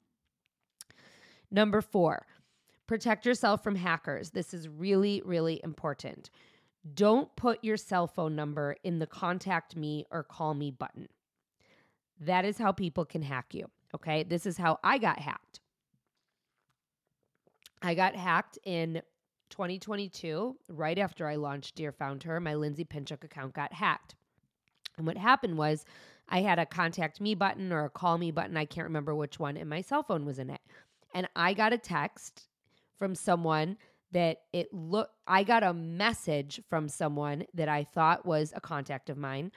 Number 1.52 1.82
four, 1.82 2.26
protect 2.88 3.26
yourself 3.26 3.64
from 3.64 3.76
hackers. 3.76 4.32
This 4.32 4.54
is 4.54 4.68
really, 4.68 5.22
really 5.26 5.62
important. 5.64 6.30
Don't 6.94 7.34
put 7.36 7.64
your 7.64 7.78
cell 7.78 8.08
phone 8.08 8.36
number 8.36 8.76
in 8.84 9.00
the 9.00 9.08
contact 9.08 9.76
me 9.76 10.06
or 10.12 10.24
call 10.24 10.54
me 10.54 10.72
button. 10.72 11.08
That 12.20 12.46
is 12.46 12.58
how 12.58 12.72
people 12.72 13.06
can 13.06 13.22
hack 13.22 13.54
you. 13.54 13.68
Okay. 13.94 14.24
This 14.24 14.46
is 14.46 14.58
how 14.58 14.80
I 14.84 14.98
got 14.98 15.20
hacked. 15.20 15.60
I 17.82 17.94
got 17.94 18.16
hacked 18.16 18.58
in 18.64 19.02
2022, 19.50 20.58
right 20.68 20.98
after 20.98 21.28
I 21.28 21.36
launched 21.36 21.76
Dear 21.76 21.92
FoundHer. 21.92 22.42
My 22.42 22.56
Lindsay 22.56 22.86
Pinchuk 22.86 23.24
account 23.24 23.54
got 23.54 23.72
hacked. 23.72 24.16
And 24.98 25.08
what 25.08 25.18
happened 25.18 25.58
was 25.58 25.86
I 26.30 26.42
had 26.42 26.60
a 26.60 26.66
contact 26.66 27.22
me 27.22 27.36
button 27.36 27.72
or 27.74 27.86
a 27.86 27.90
call 27.90 28.18
me 28.18 28.32
button. 28.32 28.58
I 28.58 28.66
can't 28.66 28.88
remember 28.88 29.16
which 29.16 29.40
one, 29.40 29.58
and 29.58 29.70
my 29.70 29.82
cell 29.82 30.04
phone 30.04 30.26
was 30.26 30.40
in 30.40 30.50
it. 30.50 30.62
And 31.14 31.30
I 31.36 31.54
got 31.54 31.74
a 31.74 31.78
text 31.78 32.48
from 33.00 33.16
someone 33.16 33.78
that 34.12 34.40
it 34.54 34.74
looked, 34.74 35.14
I 35.28 35.44
got 35.44 35.64
a 35.64 35.74
message 35.74 36.62
from 36.70 36.90
someone 36.90 37.46
that 37.54 37.70
I 37.70 37.84
thought 37.84 38.26
was 38.26 38.54
a 38.56 38.62
contact 38.62 39.10
of 39.10 39.18
mine 39.18 39.52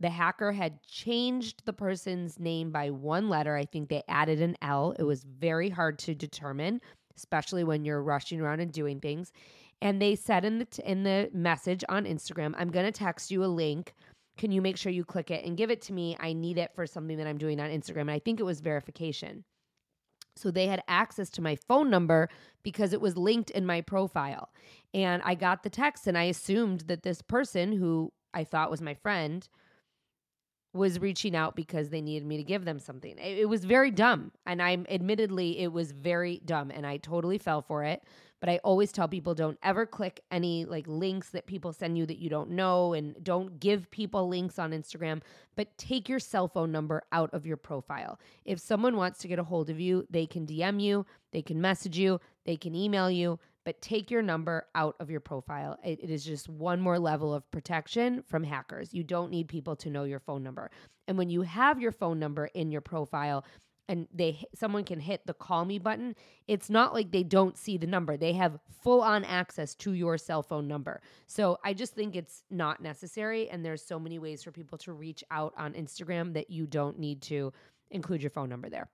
The 0.00 0.10
hacker 0.10 0.52
had 0.52 0.82
changed 0.82 1.64
the 1.64 1.72
person's 1.72 2.38
name 2.38 2.70
by 2.70 2.90
one 2.90 3.28
letter. 3.28 3.56
I 3.56 3.64
think 3.64 3.88
they 3.88 4.02
added 4.08 4.42
an 4.42 4.56
L. 4.60 4.94
It 4.98 5.04
was 5.04 5.24
very 5.24 5.70
hard 5.70 5.98
to 6.00 6.14
determine, 6.14 6.80
especially 7.16 7.64
when 7.64 7.84
you're 7.84 8.02
rushing 8.02 8.40
around 8.40 8.60
and 8.60 8.72
doing 8.72 9.00
things. 9.00 9.32
And 9.80 10.00
they 10.00 10.14
said 10.16 10.44
in 10.44 10.58
the 10.58 10.64
t- 10.66 10.82
in 10.84 11.02
the 11.04 11.30
message 11.32 11.82
on 11.88 12.04
Instagram, 12.04 12.54
"I'm 12.58 12.70
going 12.70 12.86
to 12.86 12.92
text 12.92 13.30
you 13.30 13.44
a 13.44 13.46
link. 13.46 13.94
Can 14.36 14.52
you 14.52 14.60
make 14.60 14.76
sure 14.76 14.92
you 14.92 15.04
click 15.04 15.30
it 15.30 15.44
and 15.44 15.56
give 15.56 15.70
it 15.70 15.80
to 15.82 15.92
me? 15.92 16.16
I 16.20 16.32
need 16.32 16.58
it 16.58 16.72
for 16.74 16.86
something 16.86 17.16
that 17.18 17.26
I'm 17.26 17.38
doing 17.38 17.60
on 17.60 17.70
Instagram." 17.70 18.02
And 18.02 18.10
I 18.10 18.18
think 18.18 18.40
it 18.40 18.44
was 18.44 18.60
verification. 18.60 19.44
So 20.36 20.50
they 20.50 20.66
had 20.66 20.82
access 20.86 21.30
to 21.30 21.42
my 21.42 21.56
phone 21.56 21.88
number 21.88 22.28
because 22.62 22.92
it 22.92 23.00
was 23.00 23.16
linked 23.16 23.50
in 23.50 23.64
my 23.64 23.80
profile. 23.80 24.50
And 24.92 25.22
I 25.24 25.34
got 25.34 25.62
the 25.62 25.70
text 25.70 26.06
and 26.06 26.16
I 26.16 26.24
assumed 26.24 26.80
that 26.82 27.02
this 27.02 27.22
person 27.22 27.72
who 27.72 28.12
I 28.34 28.44
thought 28.44 28.70
was 28.70 28.82
my 28.82 28.94
friend 28.94 29.48
was 30.74 31.00
reaching 31.00 31.34
out 31.34 31.56
because 31.56 31.88
they 31.88 32.02
needed 32.02 32.26
me 32.26 32.36
to 32.36 32.44
give 32.44 32.66
them 32.66 32.78
something. 32.78 33.16
It, 33.18 33.38
it 33.38 33.48
was 33.48 33.64
very 33.64 33.90
dumb. 33.90 34.30
And 34.44 34.60
I'm 34.60 34.86
admittedly, 34.90 35.58
it 35.58 35.72
was 35.72 35.92
very 35.92 36.42
dumb. 36.44 36.70
And 36.70 36.86
I 36.86 36.98
totally 36.98 37.38
fell 37.38 37.62
for 37.62 37.82
it. 37.82 38.02
But 38.40 38.48
I 38.48 38.58
always 38.58 38.92
tell 38.92 39.08
people 39.08 39.34
don't 39.34 39.58
ever 39.62 39.86
click 39.86 40.20
any 40.30 40.64
like 40.64 40.86
links 40.86 41.30
that 41.30 41.46
people 41.46 41.72
send 41.72 41.96
you 41.96 42.06
that 42.06 42.18
you 42.18 42.28
don't 42.28 42.50
know 42.50 42.92
and 42.92 43.16
don't 43.22 43.58
give 43.58 43.90
people 43.90 44.28
links 44.28 44.58
on 44.58 44.72
Instagram, 44.72 45.22
but 45.56 45.76
take 45.78 46.08
your 46.08 46.18
cell 46.18 46.48
phone 46.48 46.70
number 46.70 47.02
out 47.12 47.32
of 47.32 47.46
your 47.46 47.56
profile. 47.56 48.18
If 48.44 48.60
someone 48.60 48.96
wants 48.96 49.20
to 49.20 49.28
get 49.28 49.38
a 49.38 49.44
hold 49.44 49.70
of 49.70 49.80
you, 49.80 50.06
they 50.10 50.26
can 50.26 50.46
DM 50.46 50.80
you, 50.80 51.06
they 51.32 51.42
can 51.42 51.60
message 51.60 51.98
you, 51.98 52.20
they 52.44 52.56
can 52.56 52.74
email 52.74 53.10
you, 53.10 53.38
but 53.64 53.82
take 53.82 54.12
your 54.12 54.22
number 54.22 54.64
out 54.76 54.94
of 55.00 55.10
your 55.10 55.20
profile. 55.20 55.76
It, 55.82 55.98
it 56.00 56.10
is 56.10 56.24
just 56.24 56.48
one 56.48 56.80
more 56.80 57.00
level 57.00 57.34
of 57.34 57.50
protection 57.50 58.22
from 58.22 58.44
hackers. 58.44 58.94
You 58.94 59.02
don't 59.02 59.30
need 59.30 59.48
people 59.48 59.74
to 59.76 59.90
know 59.90 60.04
your 60.04 60.20
phone 60.20 60.44
number. 60.44 60.70
And 61.08 61.18
when 61.18 61.30
you 61.30 61.42
have 61.42 61.80
your 61.80 61.90
phone 61.90 62.20
number 62.20 62.46
in 62.46 62.70
your 62.70 62.80
profile, 62.80 63.44
and 63.88 64.08
they 64.12 64.44
someone 64.54 64.84
can 64.84 65.00
hit 65.00 65.26
the 65.26 65.34
call 65.34 65.64
me 65.64 65.78
button 65.78 66.14
it's 66.46 66.68
not 66.70 66.92
like 66.92 67.10
they 67.10 67.22
don't 67.22 67.56
see 67.56 67.76
the 67.76 67.86
number 67.86 68.16
they 68.16 68.32
have 68.32 68.58
full 68.82 69.00
on 69.00 69.24
access 69.24 69.74
to 69.74 69.92
your 69.92 70.16
cell 70.18 70.42
phone 70.42 70.68
number. 70.68 71.00
So 71.26 71.58
i 71.64 71.72
just 71.72 71.94
think 71.94 72.16
it's 72.16 72.42
not 72.50 72.82
necessary 72.82 73.48
and 73.48 73.64
there's 73.64 73.82
so 73.82 73.98
many 73.98 74.18
ways 74.18 74.42
for 74.42 74.52
people 74.52 74.78
to 74.78 74.92
reach 74.92 75.24
out 75.30 75.54
on 75.56 75.72
instagram 75.74 76.34
that 76.34 76.50
you 76.50 76.66
don't 76.66 76.98
need 76.98 77.22
to 77.22 77.52
include 77.90 78.22
your 78.22 78.30
phone 78.30 78.48
number 78.48 78.68
there. 78.68 78.88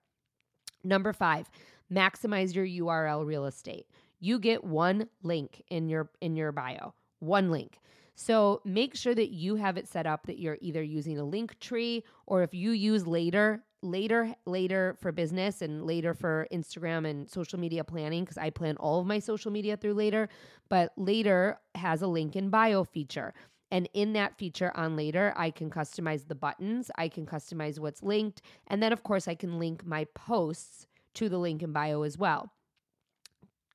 Number 0.85 1.13
5 1.13 1.51
maximize 1.93 2.55
your 2.55 2.67
url 2.67 3.27
real 3.27 3.47
estate. 3.47 3.87
You 4.21 4.39
get 4.39 4.65
one 4.65 5.09
link 5.23 5.63
in 5.69 5.89
your 5.89 6.11
in 6.21 6.37
your 6.37 6.53
bio 6.53 6.95
one 7.23 7.51
link. 7.51 7.79
So 8.15 8.61
make 8.65 8.95
sure 8.95 9.15
that 9.15 9.31
you 9.31 9.57
have 9.57 9.77
it 9.77 9.89
set 9.89 10.07
up 10.07 10.27
that 10.27 10.39
you're 10.39 10.59
either 10.61 10.83
using 10.83 11.19
a 11.19 11.23
Linktree 11.23 12.03
or 12.27 12.43
if 12.43 12.53
you 12.53 12.73
use 12.73 13.07
later 13.07 13.63
later 13.83 14.35
later 14.47 14.97
for 15.01 15.13
business 15.13 15.61
and 15.63 15.87
later 15.87 16.15
for 16.15 16.47
Instagram 16.53 17.09
and 17.09 17.29
social 17.29 17.59
media 17.59 17.85
planning 17.85 18.25
because 18.25 18.39
I 18.39 18.51
plan 18.51 18.77
all 18.77 19.01
of 19.01 19.07
my 19.07 19.19
social 19.19 19.51
media 19.51 19.77
through 19.77 19.95
later, 19.95 20.29
but 20.69 20.93
later 20.97 21.59
has 21.75 22.03
a 22.03 22.07
link 22.07 22.37
in 22.37 22.49
bio 22.51 22.85
feature. 22.85 23.35
And 23.71 23.89
in 23.95 24.13
that 24.13 24.37
feature 24.37 24.71
on 24.75 24.97
later, 24.97 25.33
I 25.37 25.51
can 25.51 25.71
customize 25.71 26.29
the 26.29 26.35
buttons, 26.35 26.91
I 26.99 27.09
can 27.09 27.25
customize 27.25 27.79
what's 27.79 28.03
linked, 28.03 28.43
and 28.67 28.83
then 28.83 28.93
of 28.93 29.03
course 29.03 29.27
I 29.27 29.35
can 29.35 29.59
link 29.59 29.85
my 29.85 30.05
posts 30.15 30.87
to 31.15 31.29
the 31.29 31.39
link 31.39 31.63
in 31.63 31.73
bio 31.73 32.03
as 32.03 32.19
well. 32.19 32.53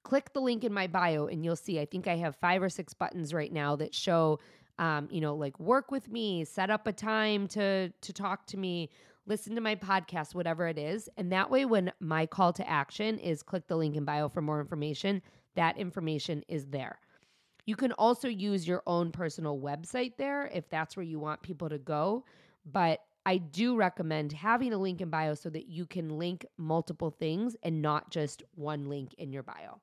Click 0.03 0.33
the 0.33 0.39
link 0.39 0.63
in 0.63 0.71
my 0.71 0.87
bio 0.87 1.27
and 1.27 1.43
you'll 1.43 1.55
see 1.55 1.79
I 1.79 1.85
think 1.85 2.07
I 2.07 2.15
have 2.17 2.35
5 2.37 2.63
or 2.63 2.69
6 2.69 2.93
buttons 2.93 3.33
right 3.33 3.51
now 3.51 3.75
that 3.75 3.93
show 3.93 4.39
um, 4.79 5.07
you 5.11 5.21
know, 5.21 5.35
like 5.35 5.59
work 5.59 5.91
with 5.91 6.09
me, 6.11 6.45
set 6.45 6.69
up 6.69 6.87
a 6.87 6.93
time 6.93 7.47
to 7.49 7.89
to 7.89 8.13
talk 8.13 8.45
to 8.47 8.57
me, 8.57 8.89
listen 9.27 9.55
to 9.55 9.61
my 9.61 9.75
podcast, 9.75 10.33
whatever 10.33 10.67
it 10.67 10.79
is. 10.79 11.09
And 11.17 11.31
that 11.31 11.51
way, 11.51 11.65
when 11.65 11.91
my 11.99 12.25
call 12.25 12.53
to 12.53 12.67
action 12.67 13.19
is 13.19 13.43
click 13.43 13.67
the 13.67 13.75
link 13.75 13.95
in 13.95 14.05
bio 14.05 14.29
for 14.29 14.41
more 14.41 14.59
information, 14.59 15.21
that 15.55 15.77
information 15.77 16.43
is 16.47 16.65
there. 16.67 16.99
You 17.65 17.75
can 17.75 17.91
also 17.93 18.29
use 18.29 18.67
your 18.67 18.81
own 18.87 19.11
personal 19.11 19.59
website 19.59 20.13
there 20.17 20.49
if 20.53 20.69
that's 20.69 20.95
where 20.95 21.03
you 21.03 21.19
want 21.19 21.41
people 21.41 21.67
to 21.69 21.77
go. 21.77 22.23
But 22.65 23.01
I 23.25 23.37
do 23.37 23.75
recommend 23.75 24.31
having 24.31 24.71
a 24.71 24.77
link 24.77 25.01
in 25.01 25.09
bio 25.09 25.33
so 25.33 25.49
that 25.49 25.67
you 25.67 25.85
can 25.85 26.17
link 26.17 26.45
multiple 26.57 27.11
things 27.11 27.57
and 27.61 27.81
not 27.81 28.09
just 28.09 28.41
one 28.55 28.87
link 28.87 29.13
in 29.15 29.33
your 29.33 29.43
bio. 29.43 29.81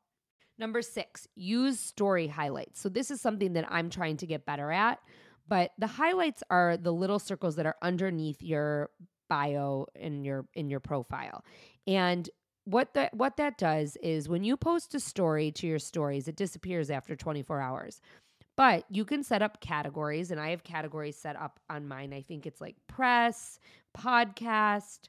Number 0.58 0.80
six, 0.80 1.28
use 1.34 1.78
story 1.78 2.26
highlights. 2.26 2.80
So, 2.80 2.88
this 2.88 3.10
is 3.10 3.20
something 3.20 3.52
that 3.54 3.66
I'm 3.70 3.90
trying 3.90 4.16
to 4.18 4.26
get 4.26 4.46
better 4.46 4.70
at. 4.70 5.00
But 5.46 5.72
the 5.76 5.86
highlights 5.86 6.42
are 6.48 6.78
the 6.78 6.92
little 6.92 7.18
circles 7.18 7.56
that 7.56 7.66
are 7.66 7.76
underneath 7.82 8.40
your 8.40 8.88
bio 9.28 9.87
in 9.95 10.25
your 10.25 10.47
in 10.54 10.71
your 10.71 10.81
profile. 10.81 11.45
And 11.87 12.28
what 12.64 12.95
that 12.95 13.14
what 13.14 13.37
that 13.37 13.59
does 13.59 13.97
is 14.02 14.28
when 14.28 14.45
you 14.45 14.57
post 14.57 14.95
a 14.95 15.00
story 15.00 15.50
to 15.52 15.66
your 15.66 15.78
stories, 15.78 16.28
it 16.28 16.37
disappears 16.37 16.90
after 16.90 17.16
24 17.16 17.61
hours. 17.61 18.00
But 18.57 18.85
you 18.88 19.04
can 19.04 19.25
set 19.25 19.43
up 19.43 19.61
categories, 19.61 20.31
and 20.31 20.40
I 20.40 20.50
have 20.50 20.62
categories 20.62 21.16
set 21.16 21.35
up 21.37 21.59
on 21.69 21.88
mine. 21.88 22.12
I 22.12 22.23
think 22.23 22.47
it's 22.47 22.61
like 22.61 22.76
press, 22.87 23.59
podcast. 23.97 25.09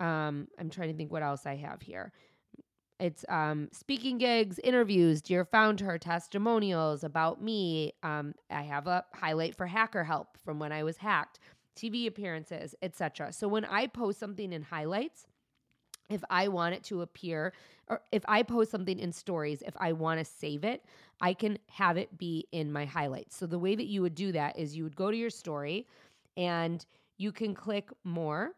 Um, 0.00 0.48
I'm 0.58 0.70
trying 0.70 0.90
to 0.90 0.96
think 0.96 1.12
what 1.12 1.22
else 1.22 1.44
I 1.44 1.56
have 1.56 1.82
here. 1.82 2.12
It's 2.98 3.24
um, 3.28 3.68
speaking 3.72 4.18
gigs, 4.18 4.58
interviews, 4.64 5.22
dear 5.22 5.44
found 5.44 5.80
her, 5.80 5.98
testimonials 5.98 7.04
about 7.04 7.40
me. 7.42 7.92
Um, 8.02 8.34
I 8.50 8.62
have 8.62 8.86
a 8.88 9.04
highlight 9.14 9.54
for 9.54 9.66
hacker 9.66 10.02
help 10.02 10.36
from 10.44 10.58
when 10.58 10.72
I 10.72 10.82
was 10.82 10.96
hacked. 10.96 11.38
TV 11.78 12.06
appearances, 12.06 12.74
etc. 12.82 13.32
So 13.32 13.46
when 13.48 13.64
I 13.64 13.86
post 13.86 14.18
something 14.18 14.52
in 14.52 14.62
highlights, 14.62 15.26
if 16.10 16.22
I 16.28 16.48
want 16.48 16.74
it 16.74 16.82
to 16.84 17.02
appear, 17.02 17.52
or 17.86 18.00
if 18.12 18.24
I 18.26 18.42
post 18.42 18.70
something 18.70 18.98
in 18.98 19.12
stories, 19.12 19.62
if 19.62 19.74
I 19.78 19.92
want 19.92 20.18
to 20.18 20.24
save 20.24 20.64
it, 20.64 20.84
I 21.20 21.34
can 21.34 21.58
have 21.70 21.96
it 21.96 22.18
be 22.18 22.46
in 22.50 22.72
my 22.72 22.84
highlights. 22.84 23.36
So 23.36 23.46
the 23.46 23.58
way 23.58 23.74
that 23.76 23.86
you 23.86 24.02
would 24.02 24.14
do 24.14 24.32
that 24.32 24.58
is 24.58 24.76
you 24.76 24.84
would 24.84 24.96
go 24.96 25.10
to 25.10 25.16
your 25.16 25.30
story 25.30 25.86
and 26.36 26.84
you 27.16 27.30
can 27.30 27.54
click 27.54 27.90
more 28.04 28.52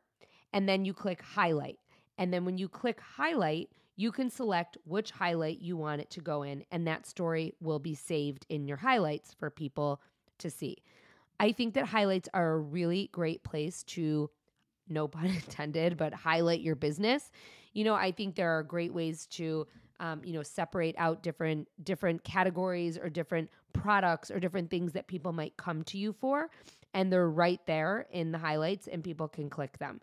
and 0.53 0.69
then 0.69 0.85
you 0.85 0.95
click 0.95 1.23
highlight. 1.23 1.79
And 2.19 2.33
then 2.33 2.45
when 2.45 2.59
you 2.59 2.69
click 2.69 3.01
highlight, 3.01 3.71
you 3.97 4.13
can 4.13 4.31
select 4.31 4.79
which 4.85 5.11
highlight 5.11 5.61
you 5.61 5.77
want 5.77 6.01
it 6.01 6.11
to 6.11 6.21
go 6.21 6.43
in, 6.43 6.65
and 6.71 6.87
that 6.87 7.07
story 7.07 7.53
will 7.61 7.79
be 7.79 7.95
saved 7.95 8.47
in 8.49 8.67
your 8.67 8.79
highlights 8.79 9.35
for 9.39 9.51
people 9.51 10.01
to 10.39 10.49
see. 10.49 10.79
I 11.41 11.53
think 11.53 11.73
that 11.75 11.87
highlights 11.87 12.29
are 12.35 12.53
a 12.53 12.59
really 12.59 13.09
great 13.13 13.43
place 13.43 13.83
to, 13.85 14.31
no 14.89 15.09
pun 15.09 15.27
intended, 15.45 15.97
but 15.97 16.13
highlight 16.13 16.61
your 16.61 16.77
business. 16.77 17.33
You 17.73 17.85
know, 17.85 17.95
I 17.95 18.13
think 18.13 18.35
there 18.35 18.51
are 18.51 18.63
great 18.63 18.93
ways 18.93 19.27
to, 19.27 19.67
um, 20.01 20.21
you 20.23 20.35
know, 20.35 20.43
separate 20.43 20.95
out 20.99 21.23
different 21.23 21.69
different 21.83 22.25
categories 22.25 22.99
or 22.99 23.09
different 23.09 23.49
products 23.73 24.31
or 24.31 24.39
different 24.39 24.71
things 24.71 24.93
that 24.93 25.07
people 25.07 25.33
might 25.33 25.57
come 25.57 25.83
to 25.85 25.99
you 25.99 26.13
for, 26.13 26.51
and 26.93 27.11
they're 27.11 27.31
right 27.31 27.61
there 27.67 28.07
in 28.11 28.33
the 28.33 28.39
highlights, 28.39 28.87
and 28.87 29.03
people 29.03 29.29
can 29.29 29.49
click 29.49 29.79
them. 29.79 30.01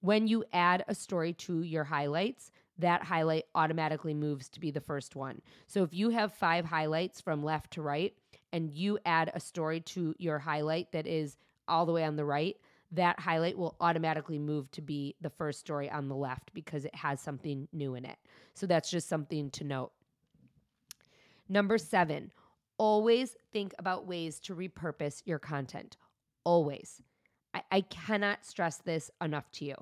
When 0.00 0.26
you 0.26 0.44
add 0.52 0.84
a 0.88 0.94
story 0.94 1.34
to 1.34 1.62
your 1.62 1.84
highlights, 1.84 2.50
that 2.78 3.02
highlight 3.02 3.44
automatically 3.54 4.14
moves 4.14 4.48
to 4.50 4.60
be 4.60 4.70
the 4.70 4.80
first 4.80 5.16
one. 5.16 5.42
So 5.66 5.82
if 5.82 5.92
you 5.92 6.10
have 6.10 6.32
five 6.32 6.64
highlights 6.64 7.20
from 7.20 7.42
left 7.42 7.72
to 7.72 7.82
right, 7.82 8.14
and 8.52 8.70
you 8.70 8.98
add 9.04 9.30
a 9.34 9.40
story 9.40 9.80
to 9.80 10.14
your 10.18 10.38
highlight 10.38 10.92
that 10.92 11.06
is 11.06 11.36
all 11.66 11.86
the 11.86 11.92
way 11.92 12.04
on 12.04 12.16
the 12.16 12.24
right, 12.24 12.56
that 12.92 13.20
highlight 13.20 13.58
will 13.58 13.76
automatically 13.80 14.38
move 14.38 14.70
to 14.70 14.80
be 14.80 15.14
the 15.20 15.30
first 15.30 15.60
story 15.60 15.90
on 15.90 16.08
the 16.08 16.16
left 16.16 16.52
because 16.54 16.84
it 16.84 16.94
has 16.94 17.20
something 17.20 17.68
new 17.72 17.94
in 17.94 18.04
it. 18.04 18.16
So 18.54 18.66
that's 18.66 18.90
just 18.90 19.08
something 19.08 19.50
to 19.50 19.64
note. 19.64 19.92
Number 21.48 21.78
seven, 21.78 22.32
always 22.78 23.36
think 23.52 23.74
about 23.78 24.06
ways 24.06 24.38
to 24.40 24.54
repurpose 24.54 25.22
your 25.26 25.38
content. 25.38 25.96
Always. 26.44 27.02
I, 27.52 27.62
I 27.70 27.80
cannot 27.82 28.44
stress 28.44 28.78
this 28.78 29.10
enough 29.22 29.50
to 29.52 29.64
you. 29.64 29.74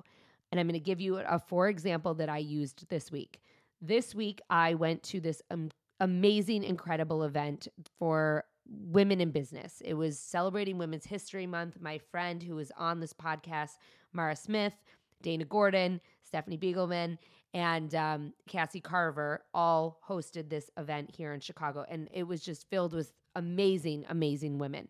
And 0.50 0.60
I'm 0.60 0.66
going 0.66 0.74
to 0.74 0.80
give 0.80 1.00
you 1.00 1.18
a 1.18 1.38
for 1.38 1.68
example 1.68 2.14
that 2.14 2.28
I 2.28 2.38
used 2.38 2.88
this 2.88 3.10
week. 3.10 3.40
This 3.82 4.14
week, 4.14 4.40
I 4.48 4.74
went 4.74 5.02
to 5.04 5.20
this 5.20 5.42
um, 5.50 5.70
amazing, 6.00 6.64
incredible 6.64 7.24
event 7.24 7.68
for 7.98 8.44
women 8.68 9.20
in 9.20 9.30
business. 9.30 9.82
It 9.84 9.94
was 9.94 10.18
celebrating 10.18 10.78
Women's 10.78 11.06
History 11.06 11.46
Month. 11.46 11.80
My 11.80 11.98
friend 11.98 12.42
who 12.42 12.56
was 12.56 12.72
on 12.76 13.00
this 13.00 13.12
podcast, 13.12 13.78
Mara 14.12 14.36
Smith, 14.36 14.74
Dana 15.22 15.44
Gordon, 15.44 16.00
Stephanie 16.22 16.58
Biegelman, 16.58 17.18
and 17.54 17.94
um, 17.94 18.32
Cassie 18.48 18.80
Carver 18.80 19.44
all 19.54 20.00
hosted 20.06 20.50
this 20.50 20.70
event 20.76 21.10
here 21.16 21.32
in 21.32 21.40
Chicago. 21.40 21.84
And 21.88 22.08
it 22.12 22.24
was 22.24 22.42
just 22.42 22.68
filled 22.68 22.92
with 22.92 23.12
amazing, 23.34 24.04
amazing 24.08 24.58
women. 24.58 24.88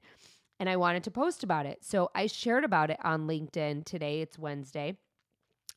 And 0.58 0.68
I 0.68 0.76
wanted 0.76 1.04
to 1.04 1.10
post 1.10 1.44
about 1.44 1.66
it. 1.66 1.84
So 1.84 2.10
I 2.14 2.26
shared 2.26 2.64
about 2.64 2.90
it 2.90 2.98
on 3.04 3.26
LinkedIn 3.26 3.84
today. 3.84 4.20
It's 4.22 4.38
Wednesday. 4.38 4.96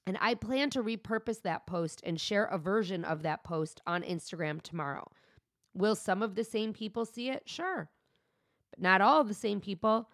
And 0.08 0.18
I 0.22 0.34
plan 0.34 0.70
to 0.72 0.82
repurpose 0.82 1.41
that 1.44 1.68
post 1.68 2.01
and 2.03 2.20
share 2.20 2.46
a 2.46 2.58
version 2.58 3.03
of 3.03 3.22
that 3.24 3.44
post 3.44 3.82
on 3.86 4.01
Instagram 4.01 4.62
tomorrow. 4.62 5.12
Will 5.73 5.95
some 5.95 6.21
of 6.21 6.35
the 6.35 6.43
same 6.43 6.73
people 6.73 7.05
see 7.05 7.29
it? 7.29 7.43
Sure. 7.45 7.89
But 8.71 8.81
not 8.81 9.01
all 9.01 9.23
the 9.23 9.33
same 9.33 9.59
people. 9.59 10.09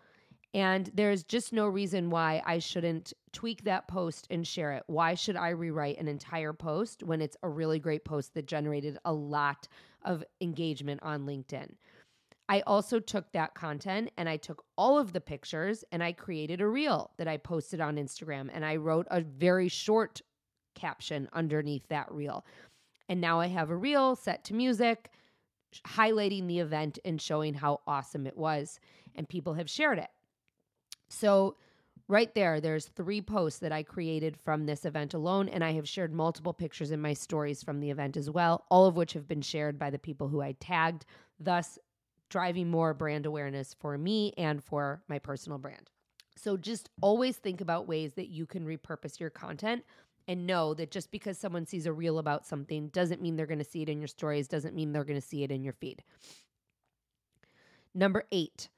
And 0.53 0.89
there's 0.93 1.23
just 1.23 1.51
no 1.51 1.67
reason 1.67 2.09
why 2.09 2.41
I 2.45 2.59
shouldn't 2.59 3.11
tweak 3.33 3.65
that 3.65 3.89
post 3.89 4.25
and 4.29 4.47
share 4.47 4.71
it. 4.71 4.83
Why 4.87 5.13
should 5.13 5.35
I 5.35 5.49
rewrite 5.49 5.99
an 5.99 6.07
entire 6.07 6.53
post 6.53 7.03
when 7.03 7.21
it's 7.21 7.35
a 7.43 7.49
really 7.49 7.77
great 7.77 8.05
post 8.05 8.33
that 8.35 8.47
generated 8.47 8.97
a 9.03 9.11
lot 9.11 9.67
of 10.03 10.23
engagement 10.39 11.01
on 11.03 11.25
LinkedIn? 11.25 11.73
I 12.47 12.61
also 12.61 12.99
took 12.99 13.31
that 13.31 13.55
content 13.55 14.11
and 14.17 14.29
I 14.29 14.37
took 14.37 14.63
all 14.77 14.97
of 14.97 15.13
the 15.13 15.19
pictures 15.19 15.83
and 15.91 16.03
I 16.03 16.11
created 16.13 16.61
a 16.61 16.67
reel 16.67 17.11
that 17.17 17.27
I 17.27 17.37
posted 17.37 17.81
on 17.81 17.97
Instagram 17.97 18.49
and 18.53 18.63
I 18.63 18.75
wrote 18.75 19.07
a 19.09 19.21
very 19.21 19.67
short 19.67 20.21
caption 20.75 21.27
underneath 21.33 21.87
that 21.89 22.11
reel. 22.11 22.45
And 23.09 23.19
now 23.19 23.39
I 23.39 23.47
have 23.47 23.71
a 23.71 23.75
reel 23.75 24.15
set 24.15 24.43
to 24.45 24.53
music 24.53 25.11
highlighting 25.83 26.47
the 26.47 26.59
event 26.59 26.99
and 27.05 27.21
showing 27.21 27.53
how 27.53 27.81
awesome 27.87 28.27
it 28.27 28.37
was 28.37 28.79
and 29.15 29.27
people 29.27 29.53
have 29.53 29.69
shared 29.69 29.99
it. 29.99 30.09
So, 31.09 31.55
right 32.07 32.33
there, 32.35 32.59
there's 32.59 32.87
three 32.87 33.21
posts 33.21 33.59
that 33.59 33.71
I 33.71 33.83
created 33.83 34.37
from 34.37 34.65
this 34.65 34.85
event 34.85 35.13
alone, 35.13 35.49
and 35.49 35.63
I 35.63 35.73
have 35.73 35.87
shared 35.87 36.13
multiple 36.13 36.53
pictures 36.53 36.91
in 36.91 37.01
my 37.01 37.13
stories 37.13 37.63
from 37.63 37.79
the 37.79 37.89
event 37.89 38.17
as 38.17 38.29
well, 38.29 38.65
all 38.69 38.85
of 38.85 38.95
which 38.95 39.13
have 39.13 39.27
been 39.27 39.41
shared 39.41 39.79
by 39.79 39.89
the 39.89 39.99
people 39.99 40.27
who 40.27 40.41
I 40.41 40.53
tagged, 40.53 41.05
thus 41.39 41.79
driving 42.29 42.69
more 42.69 42.93
brand 42.93 43.25
awareness 43.25 43.73
for 43.73 43.97
me 43.97 44.33
and 44.37 44.63
for 44.63 45.01
my 45.07 45.19
personal 45.19 45.57
brand. 45.57 45.89
So, 46.35 46.57
just 46.57 46.89
always 47.01 47.37
think 47.37 47.61
about 47.61 47.87
ways 47.87 48.13
that 48.13 48.29
you 48.29 48.45
can 48.45 48.65
repurpose 48.65 49.19
your 49.19 49.29
content 49.29 49.83
and 50.27 50.47
know 50.47 50.73
that 50.73 50.91
just 50.91 51.11
because 51.11 51.37
someone 51.37 51.65
sees 51.65 51.85
a 51.85 51.93
reel 51.93 52.19
about 52.19 52.45
something 52.45 52.89
doesn't 52.89 53.21
mean 53.21 53.35
they're 53.35 53.45
going 53.45 53.59
to 53.59 53.65
see 53.65 53.81
it 53.81 53.89
in 53.89 53.99
your 53.99 54.07
stories, 54.07 54.47
doesn't 54.47 54.75
mean 54.75 54.91
they're 54.91 55.03
going 55.03 55.19
to 55.19 55.27
see 55.27 55.43
it 55.43 55.51
in 55.51 55.63
your 55.63 55.73
feed. 55.73 56.03
Number 57.93 58.25
eight, 58.31 58.69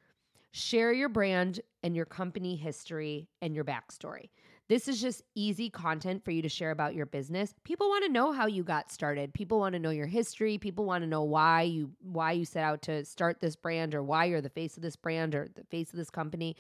Share 0.58 0.92
your 0.92 1.10
brand 1.10 1.60
and 1.84 1.96
your 1.96 2.06
company 2.06 2.56
history 2.56 3.30
and 3.44 3.54
your 3.54 3.64
backstory. 3.64 4.30
This 4.70 4.88
is 4.88 5.00
just 5.00 5.22
easy 5.36 5.70
content 5.70 6.26
for 6.26 6.32
you 6.32 6.42
to 6.42 6.50
share 6.50 6.72
about 6.72 6.96
your 6.96 7.06
business. 7.06 7.54
People 7.64 7.90
want 7.90 8.06
to 8.06 8.12
know 8.12 8.32
how 8.32 8.48
you 8.48 8.64
got 8.64 8.92
started. 8.92 9.36
People 9.36 9.60
want 9.60 9.74
to 9.74 9.80
know 9.80 9.92
your 9.92 10.08
history. 10.08 10.58
People 10.58 10.86
want 10.86 11.04
to 11.04 11.08
know 11.08 11.22
why 11.22 11.62
you 11.62 11.92
why 12.02 12.32
you 12.32 12.44
set 12.44 12.64
out 12.64 12.82
to 12.82 13.06
start 13.06 13.40
this 13.40 13.56
brand 13.56 13.94
or 13.94 14.02
why 14.02 14.26
you're 14.26 14.42
the 14.42 14.50
face 14.50 14.76
of 14.78 14.82
this 14.82 14.96
brand 14.96 15.36
or 15.36 15.48
the 15.54 15.64
face 15.66 15.92
of 15.92 15.98
this 15.98 16.10
company. 16.10 16.56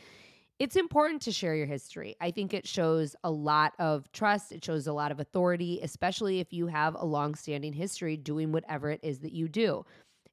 It's 0.60 0.76
important 0.76 1.22
to 1.24 1.32
share 1.32 1.56
your 1.56 1.68
history. 1.68 2.16
I 2.20 2.32
think 2.32 2.54
it 2.54 2.68
shows 2.68 3.16
a 3.24 3.30
lot 3.30 3.74
of 3.78 4.12
trust. 4.12 4.52
It 4.52 4.66
shows 4.66 4.88
a 4.88 4.94
lot 4.94 5.12
of 5.12 5.20
authority, 5.20 5.80
especially 5.84 6.40
if 6.40 6.52
you 6.52 6.68
have 6.68 6.96
a 6.96 7.06
long-standing 7.06 7.74
history 7.74 8.18
doing 8.18 8.52
whatever 8.52 8.90
it 8.90 9.02
is 9.04 9.20
that 9.20 9.34
you 9.34 9.48
do. 9.48 9.86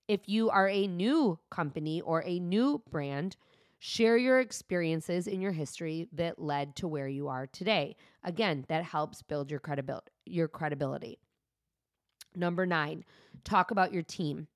If 0.08 0.20
you 0.26 0.48
are 0.50 0.68
a 0.68 0.86
new 0.86 1.38
company 1.50 2.00
or 2.00 2.22
a 2.24 2.38
new 2.38 2.82
brand, 2.90 3.36
Share 3.86 4.16
your 4.16 4.40
experiences 4.40 5.26
in 5.26 5.42
your 5.42 5.52
history 5.52 6.08
that 6.12 6.38
led 6.38 6.74
to 6.76 6.88
where 6.88 7.06
you 7.06 7.28
are 7.28 7.46
today. 7.46 7.96
Again, 8.22 8.64
that 8.68 8.82
helps 8.82 9.20
build 9.20 9.50
your 9.50 9.60
credibility. 9.60 10.10
Your 10.24 10.48
credibility. 10.48 11.18
Number 12.34 12.64
9, 12.64 13.04
talk 13.44 13.72
about 13.72 13.92
your 13.92 14.02
team. 14.02 14.48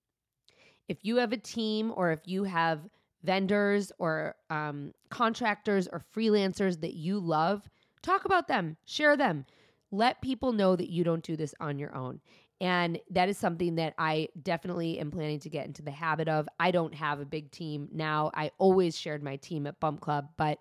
If 0.88 1.04
you 1.04 1.16
have 1.16 1.32
a 1.32 1.36
team 1.36 1.92
or 1.94 2.10
if 2.10 2.20
you 2.24 2.44
have 2.44 2.80
vendors 3.22 3.92
or 3.98 4.34
um, 4.50 4.92
contractors 5.10 5.88
or 5.88 6.02
freelancers 6.14 6.80
that 6.80 6.94
you 6.94 7.18
love, 7.18 7.68
talk 8.02 8.24
about 8.24 8.48
them, 8.48 8.76
share 8.84 9.16
them. 9.16 9.44
Let 9.90 10.20
people 10.20 10.52
know 10.52 10.76
that 10.76 10.90
you 10.90 11.04
don't 11.04 11.24
do 11.24 11.36
this 11.36 11.54
on 11.60 11.78
your 11.78 11.94
own. 11.94 12.20
And 12.60 12.98
that 13.10 13.28
is 13.28 13.38
something 13.38 13.76
that 13.76 13.94
I 13.98 14.28
definitely 14.42 14.98
am 14.98 15.10
planning 15.10 15.38
to 15.40 15.48
get 15.50 15.66
into 15.66 15.82
the 15.82 15.92
habit 15.92 16.28
of. 16.28 16.48
I 16.58 16.72
don't 16.72 16.94
have 16.94 17.20
a 17.20 17.24
big 17.24 17.52
team 17.52 17.88
now. 17.92 18.30
I 18.34 18.50
always 18.58 18.98
shared 18.98 19.22
my 19.22 19.36
team 19.36 19.66
at 19.66 19.78
Bump 19.78 20.00
Club, 20.00 20.28
but 20.36 20.60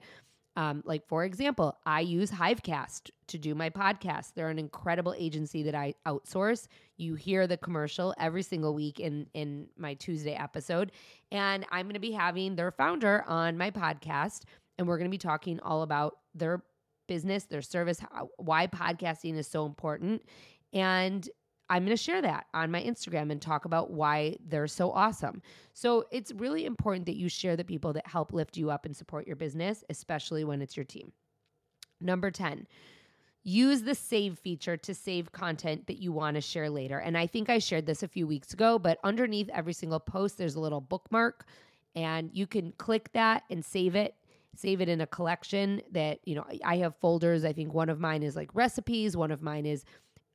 um, 0.57 0.81
like 0.85 1.07
for 1.07 1.23
example, 1.23 1.77
I 1.85 2.01
use 2.01 2.31
Hivecast 2.31 3.11
to 3.27 3.37
do 3.37 3.53
my 3.53 3.69
podcast. 3.69 4.33
They're 4.33 4.49
an 4.49 4.57
incredible 4.57 5.13
agency 5.15 5.61
that 5.63 5.75
I 5.75 5.93
outsource. 6.07 6.67
You 6.97 7.13
hear 7.13 7.45
the 7.45 7.57
commercial 7.57 8.15
every 8.19 8.41
single 8.41 8.73
week 8.73 8.99
in 8.99 9.27
in 9.35 9.67
my 9.77 9.93
Tuesday 9.93 10.33
episode, 10.33 10.91
and 11.31 11.63
I'm 11.71 11.85
going 11.85 11.93
to 11.93 11.99
be 11.99 12.11
having 12.11 12.55
their 12.55 12.71
founder 12.71 13.23
on 13.27 13.55
my 13.55 13.69
podcast, 13.69 14.45
and 14.79 14.87
we're 14.87 14.97
going 14.97 15.09
to 15.09 15.13
be 15.13 15.19
talking 15.19 15.59
all 15.59 15.83
about 15.83 16.17
their 16.33 16.63
business, 17.07 17.43
their 17.45 17.61
service, 17.61 17.99
how, 17.99 18.29
why 18.37 18.65
podcasting 18.65 19.37
is 19.37 19.47
so 19.47 19.67
important, 19.67 20.23
and 20.73 21.29
I'm 21.69 21.83
going 21.83 21.95
to 21.95 22.01
share 22.01 22.21
that 22.21 22.47
on 22.53 22.71
my 22.71 22.81
Instagram 22.81 23.31
and 23.31 23.41
talk 23.41 23.65
about 23.65 23.91
why 23.91 24.37
they're 24.47 24.67
so 24.67 24.91
awesome. 24.91 25.41
So 25.73 26.05
it's 26.11 26.31
really 26.31 26.65
important 26.65 27.05
that 27.07 27.17
you 27.17 27.29
share 27.29 27.55
the 27.55 27.63
people 27.63 27.93
that 27.93 28.07
help 28.07 28.31
lift 28.31 28.57
you 28.57 28.71
up 28.71 28.85
and 28.85 28.95
support 28.95 29.27
your 29.27 29.35
business, 29.35 29.83
especially 29.89 30.43
when 30.43 30.61
it's 30.61 30.77
your 30.77 30.85
team. 30.85 31.11
Number 31.99 32.31
10, 32.31 32.67
use 33.43 33.81
the 33.81 33.95
save 33.95 34.39
feature 34.39 34.77
to 34.77 34.93
save 34.93 35.31
content 35.31 35.87
that 35.87 35.97
you 35.97 36.11
want 36.11 36.35
to 36.35 36.41
share 36.41 36.69
later. 36.69 36.99
And 36.99 37.17
I 37.17 37.27
think 37.27 37.49
I 37.49 37.59
shared 37.59 37.85
this 37.85 38.03
a 38.03 38.07
few 38.07 38.27
weeks 38.27 38.53
ago, 38.53 38.79
but 38.79 38.99
underneath 39.03 39.49
every 39.53 39.73
single 39.73 39.99
post, 39.99 40.37
there's 40.37 40.55
a 40.55 40.59
little 40.59 40.81
bookmark, 40.81 41.45
and 41.95 42.29
you 42.33 42.47
can 42.47 42.71
click 42.77 43.09
that 43.13 43.43
and 43.49 43.63
save 43.63 43.95
it 43.95 44.15
save 44.55 44.81
it 44.81 44.89
in 44.89 45.01
a 45.01 45.07
collection 45.07 45.81
that 45.91 46.19
you 46.25 46.33
know 46.33 46.43
i 46.65 46.77
have 46.77 46.95
folders 46.95 47.45
i 47.45 47.53
think 47.53 47.73
one 47.73 47.89
of 47.89 47.99
mine 47.99 48.23
is 48.23 48.35
like 48.35 48.49
recipes 48.55 49.15
one 49.15 49.29
of 49.29 49.41
mine 49.41 49.65
is 49.65 49.85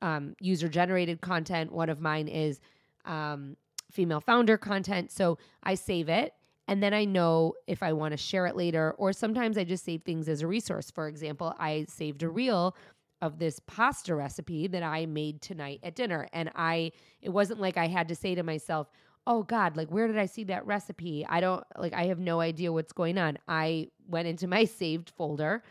um, 0.02 0.34
user 0.40 0.68
generated 0.68 1.22
content. 1.22 1.72
One 1.72 1.88
of 1.88 2.00
mine 2.00 2.28
is 2.28 2.60
um, 3.06 3.56
female 3.90 4.20
founder 4.20 4.58
content. 4.58 5.10
So 5.10 5.38
I 5.62 5.74
save 5.74 6.10
it 6.10 6.34
and 6.68 6.82
then 6.82 6.94
I 6.94 7.04
know 7.04 7.54
if 7.66 7.82
I 7.82 7.92
want 7.92 8.12
to 8.12 8.16
share 8.16 8.46
it 8.46 8.56
later, 8.56 8.94
or 8.98 9.12
sometimes 9.12 9.58
I 9.58 9.64
just 9.64 9.84
save 9.84 10.02
things 10.02 10.28
as 10.28 10.42
a 10.42 10.46
resource. 10.46 10.90
For 10.90 11.08
example, 11.08 11.54
I 11.58 11.86
saved 11.88 12.22
a 12.22 12.28
reel 12.28 12.76
of 13.20 13.38
this 13.38 13.60
pasta 13.66 14.14
recipe 14.14 14.66
that 14.68 14.82
I 14.82 15.06
made 15.06 15.42
tonight 15.42 15.80
at 15.82 15.94
dinner. 15.94 16.28
And 16.32 16.50
I, 16.54 16.92
it 17.20 17.30
wasn't 17.30 17.60
like 17.60 17.76
I 17.76 17.88
had 17.88 18.08
to 18.08 18.14
say 18.14 18.34
to 18.34 18.42
myself, 18.42 18.88
oh 19.26 19.42
God, 19.42 19.76
like 19.76 19.90
where 19.90 20.08
did 20.08 20.18
I 20.18 20.26
see 20.26 20.44
that 20.44 20.66
recipe? 20.66 21.24
I 21.28 21.40
don't, 21.40 21.64
like, 21.76 21.92
I 21.92 22.06
have 22.06 22.18
no 22.18 22.40
idea 22.40 22.72
what's 22.72 22.92
going 22.92 23.18
on. 23.18 23.38
I 23.46 23.88
went 24.08 24.26
into 24.26 24.48
my 24.48 24.64
saved 24.64 25.10
folder 25.10 25.62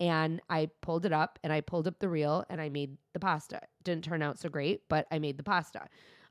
and 0.00 0.40
I 0.50 0.70
pulled 0.82 1.06
it 1.06 1.12
up 1.12 1.38
and 1.42 1.52
I 1.52 1.60
pulled 1.60 1.86
up 1.86 1.98
the 1.98 2.08
reel 2.08 2.44
and 2.50 2.60
I 2.60 2.68
made 2.68 2.96
the 3.12 3.20
pasta. 3.20 3.60
Didn't 3.88 4.04
turn 4.04 4.20
out 4.20 4.38
so 4.38 4.50
great, 4.50 4.82
but 4.90 5.06
I 5.10 5.18
made 5.18 5.38
the 5.38 5.42
pasta. 5.42 5.88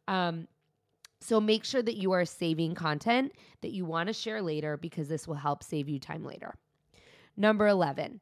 Um, 0.08 0.48
so 1.20 1.42
make 1.42 1.66
sure 1.66 1.82
that 1.82 1.98
you 1.98 2.12
are 2.12 2.24
saving 2.24 2.76
content 2.76 3.32
that 3.62 3.72
you 3.72 3.84
want 3.84 4.08
to 4.08 4.14
share 4.14 4.44
later 4.44 4.78
because 4.78 5.08
this 5.08 5.28
will 5.28 5.34
help 5.36 5.64
save 5.64 5.90
you 5.90 5.98
time 5.98 6.24
later. 6.24 6.54
Number 7.36 7.68
11, 7.68 8.22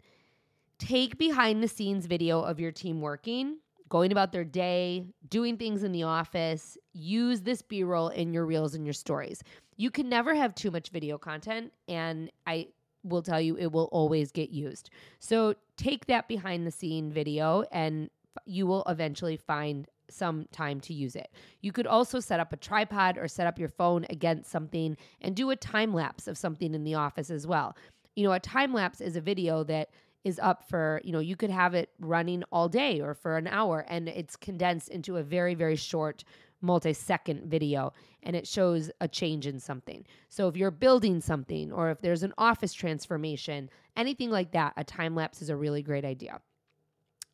take 0.79 1.17
behind 1.17 1.61
the 1.61 1.67
scenes 1.67 2.05
video 2.05 2.39
of 2.39 2.61
your 2.61 2.71
team 2.71 3.01
working, 3.01 3.57
going 3.89 4.13
about 4.13 4.31
their 4.31 4.45
day, 4.45 5.05
doing 5.27 5.57
things 5.57 5.83
in 5.83 5.91
the 5.91 6.03
office. 6.03 6.77
Use 6.93 7.41
this 7.41 7.61
B 7.61 7.83
roll 7.83 8.07
in 8.07 8.33
your 8.33 8.45
reels 8.45 8.73
and 8.73 8.85
your 8.85 8.93
stories. 8.93 9.43
You 9.75 9.91
can 9.91 10.07
never 10.07 10.33
have 10.33 10.55
too 10.55 10.71
much 10.71 10.91
video 10.91 11.17
content. 11.17 11.73
And 11.89 12.31
I 12.47 12.69
will 13.03 13.21
tell 13.21 13.39
you 13.39 13.57
it 13.57 13.71
will 13.71 13.89
always 13.91 14.31
get 14.31 14.49
used. 14.49 14.89
So 15.19 15.55
take 15.77 16.05
that 16.07 16.29
behind 16.29 16.65
the 16.65 16.71
scene 16.71 17.11
video 17.11 17.65
and 17.71 18.09
you 18.45 18.67
will 18.67 18.83
eventually 18.87 19.37
find 19.37 19.87
some 20.09 20.45
time 20.51 20.79
to 20.81 20.93
use 20.93 21.15
it. 21.15 21.29
You 21.61 21.71
could 21.71 21.87
also 21.87 22.19
set 22.19 22.39
up 22.39 22.53
a 22.53 22.57
tripod 22.57 23.17
or 23.17 23.27
set 23.27 23.47
up 23.47 23.59
your 23.59 23.69
phone 23.69 24.05
against 24.09 24.51
something 24.51 24.97
and 25.21 25.35
do 25.35 25.49
a 25.49 25.55
time 25.55 25.93
lapse 25.93 26.27
of 26.27 26.37
something 26.37 26.73
in 26.73 26.83
the 26.83 26.95
office 26.95 27.29
as 27.29 27.47
well. 27.47 27.75
You 28.15 28.23
know, 28.25 28.33
a 28.33 28.39
time 28.39 28.73
lapse 28.73 29.01
is 29.01 29.15
a 29.15 29.21
video 29.21 29.63
that 29.63 29.89
is 30.23 30.39
up 30.39 30.67
for, 30.67 31.01
you 31.03 31.11
know, 31.11 31.19
you 31.19 31.35
could 31.35 31.51
have 31.51 31.75
it 31.75 31.89
running 31.99 32.43
all 32.51 32.67
day 32.67 32.99
or 32.99 33.13
for 33.13 33.37
an 33.37 33.47
hour 33.47 33.85
and 33.87 34.07
it's 34.09 34.35
condensed 34.35 34.89
into 34.89 35.17
a 35.17 35.23
very, 35.23 35.53
very 35.53 35.75
short 35.75 36.23
multi 36.61 36.93
second 36.93 37.45
video 37.45 37.93
and 38.23 38.35
it 38.35 38.47
shows 38.47 38.89
a 39.01 39.07
change 39.07 39.45
in 39.45 39.59
something. 39.59 40.05
So 40.29 40.47
if 40.47 40.57
you're 40.57 40.71
building 40.71 41.21
something 41.21 41.71
or 41.71 41.91
if 41.91 42.01
there's 42.01 42.23
an 42.23 42.33
office 42.37 42.73
transformation, 42.73 43.69
anything 43.95 44.31
like 44.31 44.51
that, 44.51 44.73
a 44.77 44.83
time 44.83 45.15
lapse 45.15 45.41
is 45.41 45.49
a 45.49 45.55
really 45.55 45.83
great 45.83 46.05
idea. 46.05 46.41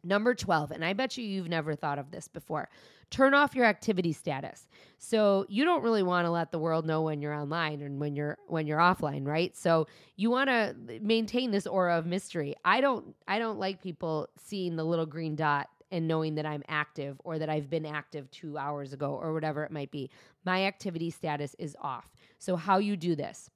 Number 0.04 0.34
12, 0.34 0.72
and 0.72 0.84
I 0.84 0.94
bet 0.94 1.18
you 1.18 1.24
you've 1.24 1.50
never 1.50 1.76
thought 1.76 2.00
of 2.00 2.12
this 2.12 2.28
before. 2.28 2.70
Turn 3.12 3.34
off 3.34 3.56
your 3.56 3.66
activity 3.66 4.14
status. 4.14 4.68
So 4.98 5.46
you 5.50 5.66
don't 5.66 5.84
really 5.84 6.02
want 6.02 6.26
to 6.26 6.32
let 6.32 6.52
the 6.52 6.60
world 6.60 6.86
know 6.86 7.02
when 7.02 7.22
you're 7.22 7.34
online 7.34 7.82
and 7.82 8.00
when 8.00 8.16
you're 8.16 8.38
when 8.48 8.68
you're 8.68 8.80
offline, 8.80 9.28
right? 9.28 9.56
So 9.56 9.88
you 10.16 10.32
want 10.32 10.50
to 10.50 10.76
maintain 11.02 11.52
this 11.52 11.68
aura 11.68 11.98
of 11.98 12.06
mystery. 12.06 12.56
I 12.64 12.82
don't 12.82 13.14
I 13.28 13.38
don't 13.38 13.60
like 13.60 13.84
people 13.84 14.30
seeing 14.38 14.76
the 14.76 14.84
little 14.84 15.06
green 15.06 15.36
dot 15.36 15.68
and 15.92 16.08
knowing 16.08 16.36
that 16.36 16.46
I'm 16.46 16.64
active 16.68 17.20
or 17.24 17.38
that 17.38 17.50
I've 17.50 17.70
been 17.70 17.86
active 17.86 18.32
two 18.32 18.58
hours 18.58 18.94
ago 18.94 19.12
or 19.22 19.34
whatever 19.34 19.64
it 19.64 19.72
might 19.72 19.92
be. 19.92 20.10
My 20.46 20.66
activity 20.66 21.10
status 21.10 21.56
is 21.60 21.76
off. 21.82 22.10
So, 22.40 22.56
how 22.56 22.78
you 22.78 22.96
do 22.96 23.16
this? 23.16 23.50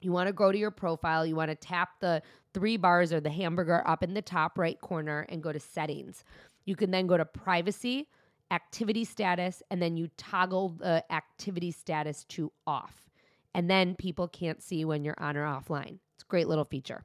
You 0.00 0.12
want 0.12 0.28
to 0.28 0.32
go 0.32 0.50
to 0.50 0.56
your 0.56 0.70
profile, 0.70 1.26
you 1.26 1.36
want 1.36 1.50
to 1.50 1.54
tap 1.54 2.00
the 2.00 2.22
three 2.52 2.76
bars 2.76 3.12
or 3.12 3.20
the 3.20 3.30
hamburger 3.30 3.82
up 3.86 4.02
in 4.02 4.14
the 4.14 4.22
top 4.22 4.58
right 4.58 4.80
corner 4.80 5.26
and 5.28 5.42
go 5.42 5.52
to 5.52 5.60
settings. 5.60 6.24
You 6.64 6.76
can 6.76 6.90
then 6.90 7.06
go 7.06 7.16
to 7.16 7.24
privacy, 7.24 8.08
activity 8.50 9.04
status, 9.04 9.62
and 9.70 9.80
then 9.80 9.96
you 9.96 10.08
toggle 10.16 10.70
the 10.70 11.04
activity 11.12 11.70
status 11.70 12.24
to 12.24 12.52
off. 12.66 13.08
And 13.54 13.70
then 13.70 13.94
people 13.94 14.28
can't 14.28 14.62
see 14.62 14.84
when 14.84 15.04
you're 15.04 15.18
on 15.18 15.36
or 15.36 15.44
offline. 15.44 15.98
It's 16.14 16.24
a 16.24 16.28
Great 16.28 16.48
little 16.48 16.64
feature. 16.64 17.04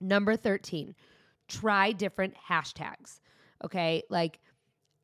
Number 0.00 0.36
13, 0.36 0.94
try 1.48 1.92
different 1.92 2.34
hashtags. 2.48 3.20
Okay. 3.64 4.02
Like 4.10 4.40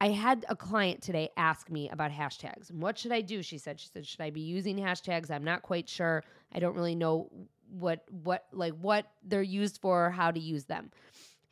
I 0.00 0.08
had 0.08 0.46
a 0.48 0.56
client 0.56 1.02
today 1.02 1.28
ask 1.36 1.70
me 1.70 1.90
about 1.90 2.10
hashtags. 2.10 2.72
What 2.72 2.98
should 2.98 3.12
I 3.12 3.20
do? 3.20 3.42
She 3.42 3.58
said, 3.58 3.78
she 3.78 3.88
said, 3.92 4.06
should 4.06 4.22
I 4.22 4.30
be 4.30 4.40
using 4.40 4.78
hashtags? 4.78 5.30
I'm 5.30 5.44
not 5.44 5.62
quite 5.62 5.88
sure. 5.88 6.24
I 6.52 6.58
don't 6.58 6.74
really 6.74 6.94
know 6.94 7.30
what, 7.70 8.04
what, 8.10 8.46
like 8.52 8.74
what 8.80 9.06
they're 9.22 9.42
used 9.42 9.80
for, 9.80 10.10
how 10.10 10.30
to 10.30 10.40
use 10.40 10.64
them. 10.64 10.90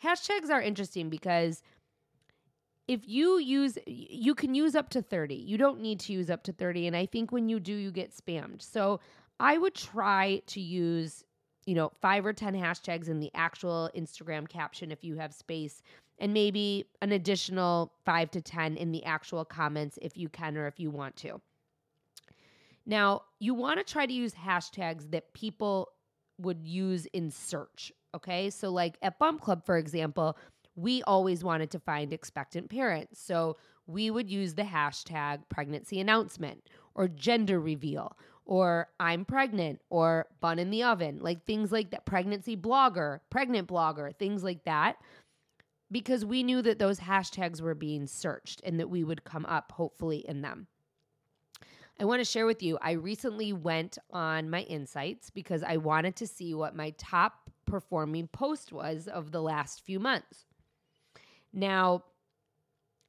Hashtags 0.03 0.51
are 0.51 0.61
interesting 0.61 1.09
because 1.09 1.63
if 2.87 3.07
you 3.07 3.39
use 3.39 3.77
you 3.87 4.35
can 4.35 4.55
use 4.55 4.75
up 4.75 4.89
to 4.89 5.03
30 5.03 5.35
you 5.35 5.59
don't 5.59 5.81
need 5.81 6.01
to 6.01 6.13
use 6.15 6.31
up 6.31 6.43
to 6.43 6.53
30 6.53 6.87
and 6.87 6.97
i 6.97 7.05
think 7.05 7.31
when 7.31 7.49
you 7.49 7.61
do 7.61 7.75
you 7.75 7.93
get 7.93 8.17
spammed. 8.17 8.63
So 8.63 9.01
i 9.39 9.59
would 9.59 9.75
try 9.75 10.41
to 10.47 10.61
use 10.61 11.23
you 11.67 11.75
know 11.75 11.93
5 12.01 12.27
or 12.27 12.33
10 12.33 12.55
hashtags 12.55 13.09
in 13.09 13.21
the 13.21 13.31
actual 13.35 13.91
instagram 13.95 14.49
caption 14.49 14.91
if 14.91 15.05
you 15.05 15.17
have 15.17 15.35
space 15.35 15.83
and 16.19 16.33
maybe 16.33 16.87
an 17.03 17.13
additional 17.13 17.93
5 18.05 18.31
to 18.33 18.41
10 18.41 18.77
in 18.77 18.91
the 18.91 19.05
actual 19.05 19.45
comments 19.45 19.99
if 20.03 20.17
you 20.17 20.29
can 20.29 20.57
or 20.57 20.67
if 20.67 20.81
you 20.81 20.91
want 20.91 21.15
to. 21.17 21.41
Now 22.87 23.23
you 23.39 23.55
want 23.55 23.79
to 23.79 23.93
try 23.93 24.07
to 24.07 24.13
use 24.13 24.35
hashtags 24.35 25.11
that 25.11 25.33
people 25.35 25.91
would 26.39 26.63
use 26.63 27.07
in 27.07 27.31
search 27.31 27.93
okay 28.15 28.51
so 28.51 28.71
like 28.71 28.97
at 29.03 29.19
bump 29.19 29.41
club 29.41 29.65
for 29.65 29.77
example 29.77 30.37
we 30.79 31.03
always 31.03 31.43
wanted 31.43 31.73
to 31.73 31.81
find 31.81 32.13
expectant 32.13 32.71
parents. 32.71 33.21
So 33.21 33.57
we 33.89 34.11
would 34.13 34.31
use 34.31 34.55
the 34.55 34.63
hashtag 34.63 35.41
pregnancy 35.49 35.99
announcement 35.99 36.69
or 36.95 37.09
gender 37.09 37.59
reveal 37.59 38.17
or 38.45 38.89
I'm 39.01 39.25
pregnant 39.25 39.81
or 39.91 40.27
bun 40.41 40.59
in 40.59 40.71
the 40.71 40.85
oven, 40.85 41.19
like 41.21 41.45
things 41.45 41.73
like 41.73 41.91
that, 41.91 42.07
pregnancy 42.07 42.57
blogger, 42.57 43.21
pregnant 43.29 43.69
blogger, 43.69 44.17
things 44.17 44.45
like 44.45 44.65
that. 44.65 44.97
Because 45.91 46.25
we 46.25 46.43
knew 46.43 46.63
that 46.63 46.79
those 46.79 47.01
hashtags 47.01 47.61
were 47.61 47.75
being 47.75 48.07
searched 48.07 48.61
and 48.63 48.79
that 48.79 48.89
we 48.89 49.03
would 49.03 49.25
come 49.25 49.47
up 49.47 49.73
hopefully 49.73 50.25
in 50.29 50.43
them. 50.43 50.69
I 52.01 52.05
want 52.05 52.21
to 52.21 52.25
share 52.25 52.47
with 52.47 52.63
you, 52.63 52.79
I 52.81 52.93
recently 52.93 53.53
went 53.53 53.99
on 54.11 54.51
my 54.51 54.61
insights 54.63 55.31
because 55.31 55.65
I 55.65 55.79
wanted 55.79 56.15
to 56.17 56.27
see 56.29 56.55
what 56.55 56.77
my 56.77 56.91
top 56.97 57.51
performing 57.67 58.29
post 58.29 58.73
was 58.73 59.09
of 59.09 59.33
the 59.33 59.43
last 59.43 59.85
few 59.85 59.99
months. 59.99 60.47
Now, 61.53 62.05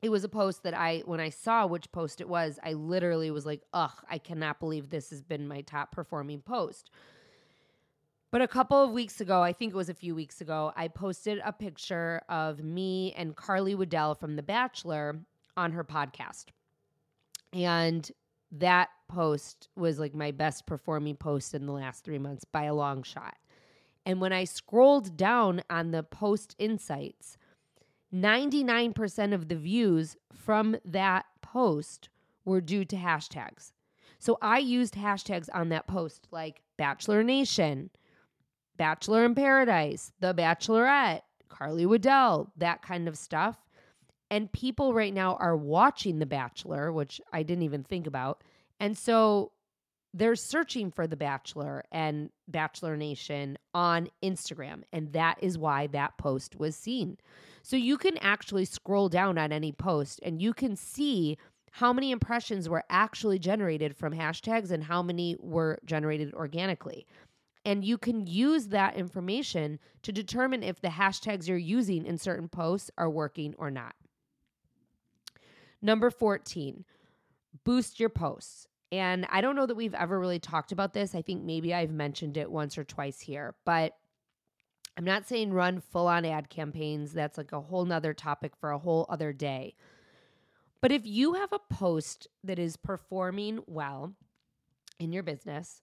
it 0.01 0.09
was 0.09 0.23
a 0.23 0.29
post 0.29 0.63
that 0.63 0.73
I, 0.73 1.03
when 1.05 1.19
I 1.19 1.29
saw 1.29 1.67
which 1.67 1.91
post 1.91 2.19
it 2.19 2.27
was, 2.27 2.57
I 2.63 2.73
literally 2.73 3.29
was 3.29 3.45
like, 3.45 3.61
ugh, 3.73 3.91
I 4.09 4.17
cannot 4.17 4.59
believe 4.59 4.89
this 4.89 5.11
has 5.11 5.21
been 5.21 5.47
my 5.47 5.61
top 5.61 5.91
performing 5.91 6.41
post. 6.41 6.89
But 8.31 8.41
a 8.41 8.47
couple 8.47 8.81
of 8.81 8.91
weeks 8.91 9.21
ago, 9.21 9.41
I 9.41 9.53
think 9.53 9.73
it 9.73 9.77
was 9.77 9.89
a 9.89 9.93
few 9.93 10.15
weeks 10.15 10.39
ago, 10.39 10.71
I 10.75 10.87
posted 10.87 11.41
a 11.43 11.51
picture 11.51 12.21
of 12.29 12.63
me 12.63 13.13
and 13.17 13.35
Carly 13.35 13.75
Waddell 13.75 14.15
from 14.15 14.35
The 14.35 14.43
Bachelor 14.43 15.19
on 15.57 15.73
her 15.73 15.83
podcast. 15.83 16.45
And 17.51 18.09
that 18.51 18.89
post 19.07 19.69
was 19.75 19.99
like 19.99 20.13
my 20.13 20.31
best 20.31 20.65
performing 20.65 21.15
post 21.15 21.53
in 21.53 21.65
the 21.65 21.71
last 21.71 22.03
three 22.03 22.19
months 22.19 22.45
by 22.45 22.63
a 22.63 22.73
long 22.73 23.03
shot. 23.03 23.35
And 24.05 24.21
when 24.21 24.33
I 24.33 24.43
scrolled 24.45 25.17
down 25.17 25.61
on 25.69 25.91
the 25.91 26.03
post 26.03 26.55
insights, 26.57 27.37
99% 28.13 29.33
of 29.33 29.49
the 29.49 29.55
views 29.55 30.15
from 30.33 30.77
that 30.83 31.25
post 31.41 32.09
were 32.45 32.61
due 32.61 32.85
to 32.85 32.95
hashtags. 32.95 33.71
So 34.17 34.37
I 34.41 34.57
used 34.57 34.95
hashtags 34.95 35.47
on 35.53 35.69
that 35.69 35.87
post 35.87 36.27
like 36.31 36.61
Bachelor 36.77 37.23
Nation, 37.23 37.89
Bachelor 38.77 39.25
in 39.25 39.35
Paradise, 39.35 40.11
The 40.19 40.33
Bachelorette, 40.33 41.21
Carly 41.49 41.85
Waddell, 41.85 42.51
that 42.57 42.81
kind 42.81 43.07
of 43.07 43.17
stuff. 43.17 43.57
And 44.31 44.51
people 44.51 44.93
right 44.93 45.13
now 45.13 45.35
are 45.35 45.57
watching 45.57 46.19
The 46.19 46.25
Bachelor, 46.25 46.91
which 46.91 47.19
I 47.33 47.43
didn't 47.43 47.63
even 47.63 47.83
think 47.83 48.05
about. 48.07 48.43
And 48.79 48.97
so 48.97 49.51
they're 50.13 50.35
searching 50.35 50.91
for 50.91 51.07
The 51.07 51.17
Bachelor 51.17 51.83
and 51.91 52.29
Bachelor 52.47 52.97
Nation 52.97 53.57
on 53.73 54.09
Instagram. 54.23 54.83
And 54.91 55.13
that 55.13 55.37
is 55.41 55.57
why 55.57 55.87
that 55.87 56.17
post 56.17 56.59
was 56.59 56.75
seen. 56.75 57.17
So 57.61 57.75
you 57.75 57.97
can 57.97 58.17
actually 58.17 58.65
scroll 58.65 59.09
down 59.09 59.37
on 59.37 59.51
any 59.51 59.71
post 59.71 60.19
and 60.23 60.41
you 60.41 60.53
can 60.53 60.75
see 60.75 61.37
how 61.71 61.93
many 61.93 62.11
impressions 62.11 62.67
were 62.67 62.83
actually 62.89 63.37
generated 63.37 63.95
from 63.95 64.13
hashtags 64.13 64.71
and 64.71 64.83
how 64.83 65.03
many 65.03 65.35
were 65.39 65.77
generated 65.85 66.33
organically. 66.33 67.05
And 67.65 67.83
you 67.83 67.97
can 67.97 68.25
use 68.25 68.67
that 68.67 68.95
information 68.95 69.79
to 70.03 70.11
determine 70.11 70.63
if 70.63 70.81
the 70.81 70.87
hashtags 70.87 71.47
you're 71.47 71.57
using 71.57 72.05
in 72.05 72.17
certain 72.17 72.47
posts 72.47 72.89
are 72.97 73.09
working 73.09 73.53
or 73.57 73.69
not. 73.69 73.95
Number 75.81 76.09
14, 76.09 76.85
boost 77.63 77.99
your 77.99 78.09
posts. 78.09 78.67
And 78.91 79.27
I 79.29 79.41
don't 79.41 79.55
know 79.55 79.65
that 79.65 79.75
we've 79.75 79.93
ever 79.93 80.19
really 80.19 80.39
talked 80.39 80.71
about 80.71 80.93
this. 80.93 81.13
I 81.13 81.21
think 81.21 81.43
maybe 81.43 81.73
I've 81.73 81.91
mentioned 81.91 82.37
it 82.37 82.51
once 82.51 82.77
or 82.77 82.83
twice 82.83 83.19
here, 83.19 83.55
but 83.65 83.93
I'm 84.97 85.05
not 85.05 85.27
saying 85.27 85.53
run 85.53 85.79
full 85.79 86.07
on 86.07 86.25
ad 86.25 86.49
campaigns. 86.49 87.13
That's 87.13 87.37
like 87.37 87.51
a 87.51 87.61
whole 87.61 87.85
nother 87.85 88.13
topic 88.13 88.55
for 88.55 88.71
a 88.71 88.79
whole 88.79 89.05
other 89.07 89.31
day. 89.31 89.75
But 90.81 90.91
if 90.91 91.05
you 91.05 91.33
have 91.33 91.53
a 91.53 91.73
post 91.73 92.27
that 92.43 92.57
is 92.57 92.77
performing 92.77 93.59
well 93.67 94.13
in 94.99 95.13
your 95.13 95.23
business, 95.23 95.81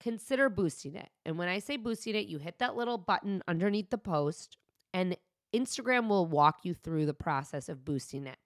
consider 0.00 0.48
boosting 0.48 0.94
it. 0.96 1.10
And 1.24 1.38
when 1.38 1.48
I 1.48 1.58
say 1.58 1.76
boosting 1.76 2.14
it, 2.14 2.26
you 2.26 2.38
hit 2.38 2.58
that 2.58 2.76
little 2.76 2.98
button 2.98 3.42
underneath 3.46 3.90
the 3.90 3.98
post, 3.98 4.56
and 4.92 5.16
Instagram 5.54 6.08
will 6.08 6.26
walk 6.26 6.60
you 6.64 6.74
through 6.74 7.06
the 7.06 7.14
process 7.14 7.68
of 7.68 7.84
boosting 7.84 8.26
it. 8.26 8.38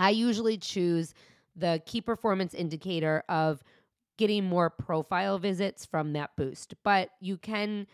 I 0.00 0.10
usually 0.10 0.56
choose 0.56 1.14
the 1.54 1.82
key 1.84 2.00
performance 2.00 2.54
indicator 2.54 3.22
of 3.28 3.62
getting 4.16 4.44
more 4.44 4.70
profile 4.70 5.38
visits 5.38 5.84
from 5.84 6.14
that 6.14 6.30
boost, 6.36 6.74
but 6.82 7.10
you 7.20 7.36
can 7.36 7.86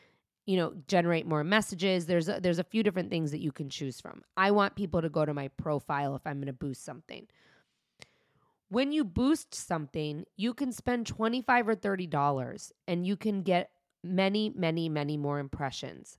you 0.46 0.56
know 0.56 0.72
generate 0.86 1.26
more 1.26 1.42
messages. 1.42 2.06
There's 2.06 2.28
a, 2.28 2.38
there's 2.40 2.60
a 2.60 2.64
few 2.64 2.84
different 2.84 3.10
things 3.10 3.32
that 3.32 3.40
you 3.40 3.50
can 3.50 3.68
choose 3.68 4.00
from. 4.00 4.22
I 4.36 4.52
want 4.52 4.76
people 4.76 5.02
to 5.02 5.08
go 5.08 5.24
to 5.24 5.34
my 5.34 5.48
profile 5.48 6.14
if 6.14 6.22
i'm 6.26 6.36
going 6.38 6.46
to 6.46 6.52
boost 6.52 6.84
something. 6.84 7.26
When 8.68 8.92
you 8.92 9.04
boost 9.04 9.52
something 9.54 10.24
you 10.36 10.54
can 10.54 10.70
spend 10.70 11.08
25 11.08 11.68
or 11.68 11.74
30 11.74 12.06
dollars 12.06 12.72
and 12.86 13.04
you 13.04 13.16
can 13.16 13.42
get 13.42 13.70
many 14.04 14.50
many 14.50 14.88
many 14.88 15.16
more 15.16 15.40
impressions. 15.40 16.18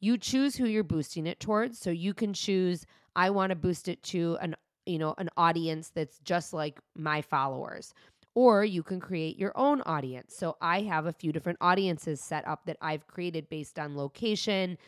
You 0.00 0.18
choose 0.18 0.56
who 0.56 0.66
you're 0.66 0.84
boosting 0.84 1.26
it 1.28 1.38
towards. 1.38 1.78
So 1.78 1.90
you 1.90 2.12
can 2.12 2.32
choose 2.32 2.86
i 3.14 3.30
want 3.30 3.50
to 3.50 3.56
boost 3.56 3.88
it 3.88 4.02
to 4.02 4.36
an 4.40 4.56
you 4.88 4.98
know 4.98 5.14
an 5.18 5.28
audience 5.36 5.90
that's 5.94 6.18
just 6.20 6.52
like 6.52 6.80
my 6.96 7.22
followers 7.22 7.94
or 8.34 8.64
you 8.64 8.84
can 8.84 9.00
create 9.00 9.36
your 9.36 9.50
own 9.56 9.80
audience. 9.80 10.32
So 10.36 10.56
I 10.60 10.82
have 10.82 11.06
a 11.06 11.12
few 11.12 11.32
different 11.32 11.58
audiences 11.60 12.20
set 12.20 12.46
up 12.46 12.66
that 12.66 12.76
I've 12.80 13.04
created 13.08 13.48
based 13.48 13.80
on 13.80 13.96
location, 13.96 14.78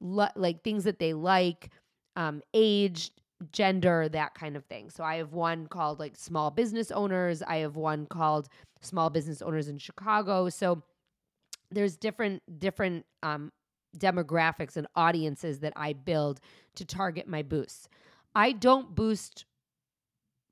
lo- 0.00 0.26
like 0.34 0.64
things 0.64 0.82
that 0.82 0.98
they 0.98 1.12
like, 1.12 1.70
um, 2.16 2.42
age, 2.52 3.12
gender, 3.52 4.08
that 4.08 4.34
kind 4.34 4.56
of 4.56 4.64
thing. 4.64 4.90
So 4.90 5.04
I 5.04 5.16
have 5.16 5.32
one 5.32 5.68
called 5.68 6.00
like 6.00 6.16
small 6.16 6.50
business 6.50 6.90
owners. 6.90 7.42
I 7.42 7.58
have 7.58 7.76
one 7.76 8.06
called 8.06 8.48
small 8.80 9.08
business 9.08 9.40
owners 9.40 9.68
in 9.68 9.78
Chicago. 9.78 10.48
So 10.48 10.82
there's 11.70 11.96
different 11.96 12.42
different 12.58 13.06
um, 13.22 13.52
demographics 13.96 14.76
and 14.76 14.86
audiences 14.96 15.60
that 15.60 15.74
I 15.76 15.92
build 15.92 16.40
to 16.74 16.84
target 16.84 17.28
my 17.28 17.42
boosts. 17.42 17.88
I 18.36 18.52
don't 18.52 18.94
boost 18.94 19.46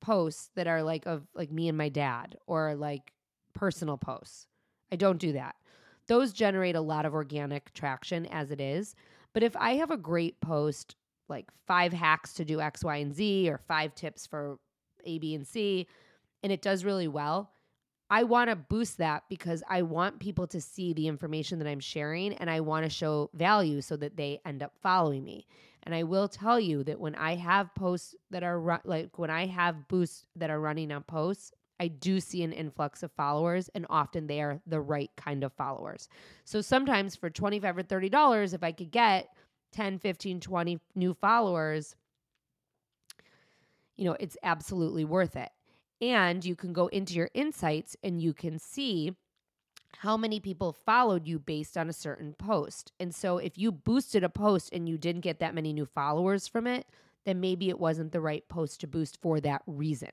posts 0.00 0.48
that 0.54 0.66
are 0.66 0.82
like 0.82 1.04
of 1.04 1.26
like 1.34 1.52
me 1.52 1.68
and 1.68 1.76
my 1.76 1.90
dad 1.90 2.38
or 2.46 2.74
like 2.74 3.12
personal 3.52 3.98
posts. 3.98 4.46
I 4.90 4.96
don't 4.96 5.18
do 5.18 5.32
that. 5.32 5.54
Those 6.06 6.32
generate 6.32 6.76
a 6.76 6.80
lot 6.80 7.04
of 7.04 7.12
organic 7.12 7.74
traction 7.74 8.24
as 8.26 8.50
it 8.50 8.58
is. 8.58 8.94
But 9.34 9.42
if 9.42 9.54
I 9.56 9.74
have 9.74 9.90
a 9.90 9.98
great 9.98 10.40
post 10.40 10.96
like 11.28 11.50
five 11.66 11.92
hacks 11.92 12.32
to 12.34 12.44
do 12.44 12.58
X, 12.58 12.82
Y, 12.82 12.96
and 12.96 13.14
Z 13.14 13.50
or 13.50 13.58
five 13.58 13.94
tips 13.94 14.26
for 14.26 14.58
A, 15.04 15.18
B, 15.18 15.34
and 15.34 15.46
C, 15.46 15.86
and 16.42 16.50
it 16.50 16.62
does 16.62 16.86
really 16.86 17.08
well, 17.08 17.50
I 18.10 18.24
want 18.24 18.50
to 18.50 18.56
boost 18.56 18.98
that 18.98 19.24
because 19.28 19.62
I 19.68 19.82
want 19.82 20.20
people 20.20 20.46
to 20.48 20.60
see 20.60 20.92
the 20.92 21.08
information 21.08 21.58
that 21.58 21.68
I'm 21.68 21.80
sharing 21.80 22.34
and 22.34 22.50
I 22.50 22.60
want 22.60 22.84
to 22.84 22.90
show 22.90 23.30
value 23.32 23.80
so 23.80 23.96
that 23.96 24.16
they 24.16 24.40
end 24.44 24.62
up 24.62 24.72
following 24.82 25.24
me. 25.24 25.46
And 25.84 25.94
I 25.94 26.02
will 26.02 26.28
tell 26.28 26.60
you 26.60 26.84
that 26.84 27.00
when 27.00 27.14
I 27.14 27.34
have 27.36 27.74
posts 27.74 28.14
that 28.30 28.42
are 28.42 28.60
ru- 28.60 28.78
like 28.84 29.18
when 29.18 29.30
I 29.30 29.46
have 29.46 29.88
boosts 29.88 30.26
that 30.36 30.50
are 30.50 30.60
running 30.60 30.92
on 30.92 31.02
posts, 31.02 31.52
I 31.80 31.88
do 31.88 32.20
see 32.20 32.42
an 32.42 32.52
influx 32.52 33.02
of 33.02 33.10
followers 33.12 33.68
and 33.74 33.86
often 33.90 34.26
they 34.26 34.40
are 34.40 34.60
the 34.66 34.80
right 34.80 35.10
kind 35.16 35.42
of 35.42 35.52
followers. 35.52 36.08
So 36.44 36.60
sometimes 36.60 37.16
for 37.16 37.30
25 37.30 37.78
or 37.78 37.82
30 37.82 38.08
dollars 38.10 38.54
if 38.54 38.62
I 38.62 38.72
could 38.72 38.90
get 38.90 39.28
10, 39.72 39.98
15, 39.98 40.40
20 40.40 40.80
new 40.94 41.14
followers, 41.14 41.96
you 43.96 44.04
know, 44.04 44.16
it's 44.20 44.36
absolutely 44.42 45.04
worth 45.04 45.36
it. 45.36 45.50
And 46.00 46.44
you 46.44 46.56
can 46.56 46.72
go 46.72 46.88
into 46.88 47.14
your 47.14 47.30
insights 47.34 47.96
and 48.02 48.20
you 48.20 48.34
can 48.34 48.58
see 48.58 49.14
how 49.98 50.16
many 50.16 50.40
people 50.40 50.76
followed 50.84 51.26
you 51.26 51.38
based 51.38 51.76
on 51.76 51.88
a 51.88 51.92
certain 51.92 52.34
post. 52.34 52.92
And 53.00 53.14
so 53.14 53.38
if 53.38 53.56
you 53.56 53.72
boosted 53.72 54.24
a 54.24 54.28
post 54.28 54.70
and 54.72 54.88
you 54.88 54.98
didn't 54.98 55.22
get 55.22 55.38
that 55.38 55.54
many 55.54 55.72
new 55.72 55.86
followers 55.86 56.46
from 56.48 56.66
it, 56.66 56.86
then 57.24 57.40
maybe 57.40 57.68
it 57.68 57.78
wasn't 57.78 58.12
the 58.12 58.20
right 58.20 58.46
post 58.48 58.80
to 58.80 58.86
boost 58.86 59.20
for 59.22 59.40
that 59.40 59.62
reason. 59.66 60.10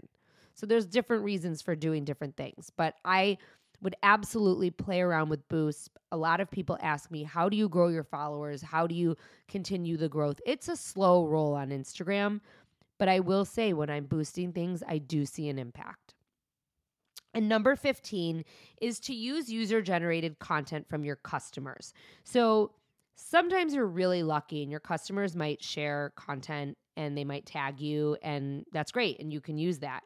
So 0.53 0.65
there's 0.65 0.85
different 0.85 1.23
reasons 1.23 1.61
for 1.61 1.75
doing 1.75 2.05
different 2.05 2.37
things, 2.37 2.71
but 2.75 2.95
I 3.03 3.37
would 3.81 3.95
absolutely 4.03 4.69
play 4.69 5.01
around 5.01 5.29
with 5.29 5.47
boosts. 5.47 5.89
A 6.11 6.17
lot 6.17 6.39
of 6.39 6.51
people 6.51 6.77
ask 6.81 7.09
me, 7.09 7.23
how 7.23 7.49
do 7.49 7.57
you 7.57 7.67
grow 7.67 7.87
your 7.87 8.03
followers? 8.03 8.61
How 8.61 8.85
do 8.85 8.93
you 8.93 9.17
continue 9.47 9.97
the 9.97 10.07
growth? 10.07 10.39
It's 10.45 10.67
a 10.69 10.75
slow 10.75 11.25
roll 11.25 11.53
on 11.55 11.69
Instagram, 11.69 12.41
but 13.01 13.09
I 13.09 13.19
will 13.19 13.45
say 13.45 13.73
when 13.73 13.89
I'm 13.89 14.05
boosting 14.05 14.53
things, 14.53 14.83
I 14.87 14.99
do 14.99 15.25
see 15.25 15.49
an 15.49 15.57
impact. 15.57 16.13
And 17.33 17.49
number 17.49 17.75
15 17.75 18.43
is 18.79 18.99
to 18.99 19.15
use 19.15 19.49
user 19.51 19.81
generated 19.81 20.37
content 20.37 20.87
from 20.87 21.03
your 21.03 21.15
customers. 21.15 21.95
So 22.23 22.73
sometimes 23.15 23.73
you're 23.73 23.87
really 23.87 24.21
lucky 24.21 24.61
and 24.61 24.69
your 24.69 24.79
customers 24.79 25.35
might 25.35 25.63
share 25.63 26.13
content 26.15 26.77
and 26.95 27.17
they 27.17 27.23
might 27.23 27.47
tag 27.47 27.81
you, 27.81 28.17
and 28.21 28.65
that's 28.71 28.91
great. 28.91 29.19
And 29.19 29.33
you 29.33 29.41
can 29.41 29.57
use 29.57 29.79
that. 29.79 30.03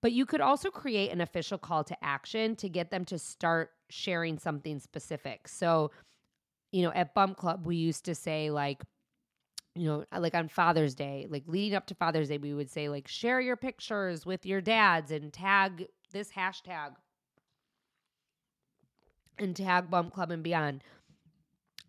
But 0.00 0.12
you 0.12 0.24
could 0.24 0.40
also 0.40 0.70
create 0.70 1.12
an 1.12 1.20
official 1.20 1.58
call 1.58 1.84
to 1.84 1.96
action 2.02 2.56
to 2.56 2.70
get 2.70 2.90
them 2.90 3.04
to 3.04 3.18
start 3.18 3.68
sharing 3.90 4.38
something 4.38 4.80
specific. 4.80 5.46
So, 5.46 5.90
you 6.72 6.84
know, 6.84 6.92
at 6.92 7.12
Bump 7.12 7.36
Club, 7.36 7.66
we 7.66 7.76
used 7.76 8.06
to 8.06 8.14
say, 8.14 8.50
like, 8.50 8.82
you 9.74 9.86
know, 9.86 10.04
uh, 10.12 10.20
like 10.20 10.34
on 10.34 10.48
Father's 10.48 10.94
Day, 10.94 11.26
like 11.30 11.44
leading 11.46 11.76
up 11.76 11.86
to 11.86 11.94
Father's 11.94 12.28
Day, 12.28 12.38
we 12.38 12.54
would 12.54 12.70
say, 12.70 12.88
like, 12.88 13.06
share 13.08 13.40
your 13.40 13.56
pictures 13.56 14.26
with 14.26 14.44
your 14.44 14.60
dads 14.60 15.10
and 15.10 15.32
tag 15.32 15.86
this 16.12 16.32
hashtag 16.32 16.94
and 19.38 19.54
tag 19.54 19.90
Bump 19.90 20.12
Club 20.12 20.30
and 20.30 20.42
Beyond. 20.42 20.82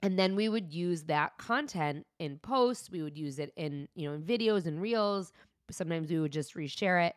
And 0.04 0.18
then 0.18 0.36
we 0.36 0.50
would 0.50 0.74
use 0.74 1.04
that 1.04 1.38
content 1.38 2.06
in 2.20 2.40
posts. 2.40 2.90
We 2.90 3.04
would 3.04 3.18
use 3.18 3.40
it 3.40 3.54
in, 3.56 3.88
you 3.96 4.08
know, 4.08 4.16
in 4.16 4.24
videos 4.24 4.66
and 4.66 4.82
reels. 4.82 5.32
Sometimes 5.70 6.10
we 6.10 6.20
would 6.20 6.32
just 6.32 6.56
reshare 6.56 7.08
it. 7.08 7.16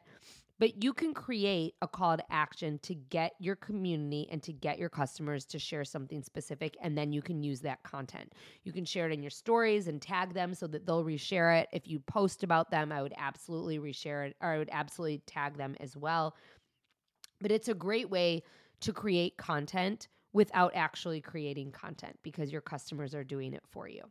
But 0.58 0.84
you 0.84 0.92
can 0.92 1.14
create 1.14 1.74
a 1.82 1.88
call 1.88 2.16
to 2.16 2.32
action 2.32 2.78
to 2.84 2.94
get 2.94 3.32
your 3.40 3.56
community 3.56 4.28
and 4.30 4.42
to 4.44 4.52
get 4.52 4.78
your 4.78 4.88
customers 4.88 5.44
to 5.46 5.58
share 5.58 5.84
something 5.84 6.22
specific. 6.22 6.76
And 6.80 6.96
then 6.96 7.12
you 7.12 7.22
can 7.22 7.42
use 7.42 7.60
that 7.62 7.82
content. 7.82 8.32
You 8.62 8.72
can 8.72 8.84
share 8.84 9.06
it 9.06 9.12
in 9.12 9.22
your 9.22 9.30
stories 9.30 9.88
and 9.88 10.00
tag 10.00 10.32
them 10.32 10.54
so 10.54 10.68
that 10.68 10.86
they'll 10.86 11.04
reshare 11.04 11.60
it. 11.60 11.68
If 11.72 11.88
you 11.88 11.98
post 11.98 12.44
about 12.44 12.70
them, 12.70 12.92
I 12.92 13.02
would 13.02 13.14
absolutely 13.16 13.78
reshare 13.80 14.28
it 14.28 14.36
or 14.40 14.50
I 14.50 14.58
would 14.58 14.70
absolutely 14.70 15.22
tag 15.26 15.56
them 15.56 15.74
as 15.80 15.96
well. 15.96 16.36
But 17.40 17.50
it's 17.50 17.68
a 17.68 17.74
great 17.74 18.08
way 18.08 18.44
to 18.80 18.92
create 18.92 19.36
content 19.36 20.08
without 20.32 20.72
actually 20.74 21.20
creating 21.20 21.72
content 21.72 22.18
because 22.22 22.52
your 22.52 22.60
customers 22.60 23.14
are 23.14 23.24
doing 23.24 23.54
it 23.54 23.62
for 23.70 23.88
you. 23.88 24.02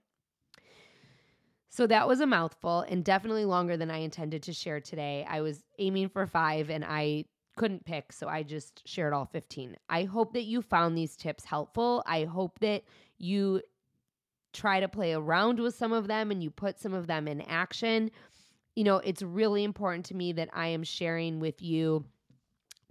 So 1.75 1.87
that 1.87 2.07
was 2.07 2.19
a 2.19 2.27
mouthful 2.27 2.81
and 2.81 3.03
definitely 3.03 3.45
longer 3.45 3.77
than 3.77 3.89
I 3.89 3.97
intended 3.97 4.43
to 4.43 4.53
share 4.53 4.79
today. 4.79 5.25
I 5.27 5.41
was 5.41 5.63
aiming 5.79 6.09
for 6.09 6.27
five 6.27 6.69
and 6.69 6.85
I 6.85 7.25
couldn't 7.57 7.83
pick, 7.83 8.13
so 8.13 8.27
I 8.27 8.43
just 8.43 8.87
shared 8.87 9.11
all 9.11 9.25
15. 9.25 9.75
I 9.89 10.03
hope 10.03 10.33
that 10.33 10.43
you 10.43 10.61
found 10.61 10.95
these 10.95 11.15
tips 11.15 11.45
helpful. 11.45 12.03
I 12.05 12.25
hope 12.25 12.59
that 12.59 12.83
you 13.17 13.63
try 14.53 14.81
to 14.81 14.87
play 14.87 15.13
around 15.13 15.59
with 15.59 15.73
some 15.73 15.93
of 15.93 16.05
them 16.05 16.29
and 16.29 16.43
you 16.43 16.51
put 16.51 16.79
some 16.79 16.93
of 16.93 17.07
them 17.07 17.27
in 17.27 17.41
action. 17.41 18.11
You 18.75 18.83
know, 18.83 18.97
it's 18.97 19.23
really 19.23 19.63
important 19.63 20.05
to 20.05 20.15
me 20.15 20.31
that 20.33 20.49
I 20.53 20.67
am 20.67 20.83
sharing 20.83 21.39
with 21.39 21.59
you 21.63 22.05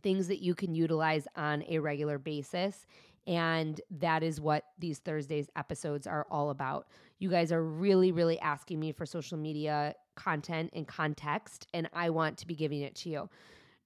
things 0.02 0.26
that 0.26 0.42
you 0.42 0.56
can 0.56 0.74
utilize 0.74 1.28
on 1.36 1.62
a 1.68 1.78
regular 1.78 2.18
basis. 2.18 2.84
And 3.28 3.80
that 3.92 4.24
is 4.24 4.40
what 4.40 4.64
these 4.76 4.98
Thursdays 4.98 5.48
episodes 5.54 6.08
are 6.08 6.26
all 6.32 6.50
about. 6.50 6.88
You 7.22 7.28
guys 7.28 7.52
are 7.52 7.62
really, 7.62 8.10
really 8.10 8.36
asking 8.40 8.80
me 8.80 8.90
for 8.90 9.06
social 9.06 9.38
media 9.38 9.94
content 10.16 10.70
and 10.72 10.88
context, 10.88 11.68
and 11.72 11.88
I 11.92 12.10
want 12.10 12.36
to 12.38 12.48
be 12.48 12.56
giving 12.56 12.80
it 12.80 12.96
to 12.96 13.10
you. 13.10 13.30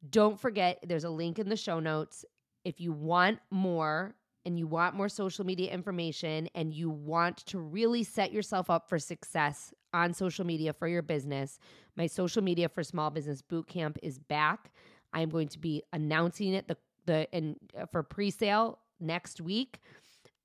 Don't 0.08 0.40
forget, 0.40 0.82
there's 0.88 1.04
a 1.04 1.10
link 1.10 1.38
in 1.38 1.50
the 1.50 1.56
show 1.56 1.78
notes. 1.78 2.24
If 2.64 2.80
you 2.80 2.92
want 2.92 3.40
more 3.50 4.14
and 4.46 4.58
you 4.58 4.66
want 4.66 4.94
more 4.94 5.10
social 5.10 5.44
media 5.44 5.70
information 5.70 6.48
and 6.54 6.72
you 6.72 6.88
want 6.88 7.36
to 7.48 7.58
really 7.58 8.04
set 8.04 8.32
yourself 8.32 8.70
up 8.70 8.88
for 8.88 8.98
success 8.98 9.74
on 9.92 10.14
social 10.14 10.46
media 10.46 10.72
for 10.72 10.88
your 10.88 11.02
business, 11.02 11.58
my 11.94 12.06
social 12.06 12.40
media 12.40 12.70
for 12.70 12.82
small 12.82 13.10
business 13.10 13.42
bootcamp 13.42 13.98
is 14.02 14.18
back. 14.18 14.72
I'm 15.12 15.28
going 15.28 15.48
to 15.48 15.58
be 15.58 15.82
announcing 15.92 16.54
it 16.54 16.68
the 16.68 16.78
the 17.04 17.28
and 17.34 17.56
uh, 17.78 17.84
for 17.84 18.02
pre-sale 18.02 18.78
next 18.98 19.42
week. 19.42 19.80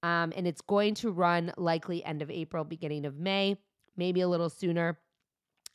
Um, 0.03 0.33
and 0.35 0.47
it's 0.47 0.61
going 0.61 0.95
to 0.95 1.11
run 1.11 1.53
likely 1.57 2.03
end 2.03 2.21
of 2.21 2.31
April, 2.31 2.63
beginning 2.63 3.05
of 3.05 3.19
May, 3.19 3.57
maybe 3.95 4.21
a 4.21 4.27
little 4.27 4.49
sooner. 4.49 4.97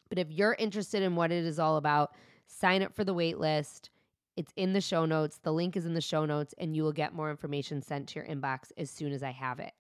But 0.09 0.19
if 0.19 0.31
you're 0.31 0.57
interested 0.59 1.03
in 1.03 1.17
what 1.17 1.33
it 1.33 1.45
is 1.45 1.59
all 1.59 1.77
about, 1.77 2.15
sign 2.47 2.83
up 2.83 2.95
for 2.95 3.05
the 3.05 3.15
wait 3.15 3.39
list. 3.39 3.91
It's 4.37 4.53
in 4.57 4.73
the 4.73 4.81
show 4.81 5.07
notes. 5.07 5.39
The 5.43 5.53
link 5.53 5.77
is 5.77 5.87
in 5.87 5.95
the 5.95 6.01
show 6.01 6.27
notes, 6.27 6.55
and 6.59 6.77
you 6.77 6.83
will 6.83 6.93
get 6.93 7.15
more 7.15 7.31
information 7.31 7.81
sent 7.83 8.09
to 8.09 8.21
your 8.21 8.29
inbox 8.29 8.71
as 8.77 8.91
soon 8.91 9.13
as 9.13 9.23
I 9.23 9.31
have 9.31 9.61
it. 9.61 9.73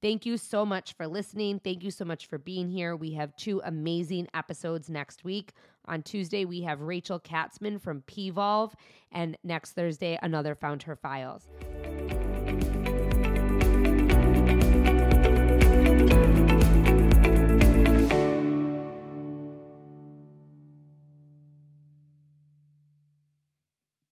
Thank 0.00 0.24
you 0.24 0.36
so 0.36 0.64
much 0.64 0.92
for 0.92 1.08
listening. 1.08 1.58
Thank 1.58 1.82
you 1.82 1.90
so 1.90 2.04
much 2.04 2.26
for 2.26 2.38
being 2.38 2.68
here. 2.68 2.94
We 2.94 3.12
have 3.14 3.34
two 3.36 3.60
amazing 3.64 4.28
episodes 4.32 4.88
next 4.88 5.24
week. 5.24 5.52
On 5.86 6.02
Tuesday, 6.02 6.44
we 6.44 6.60
have 6.62 6.82
Rachel 6.82 7.18
Katzman 7.18 7.80
from 7.80 8.02
Pvolve, 8.02 8.74
and 9.10 9.36
next 9.42 9.72
Thursday, 9.72 10.16
another 10.22 10.54
FoundHer 10.54 10.96
Files. 10.96 11.48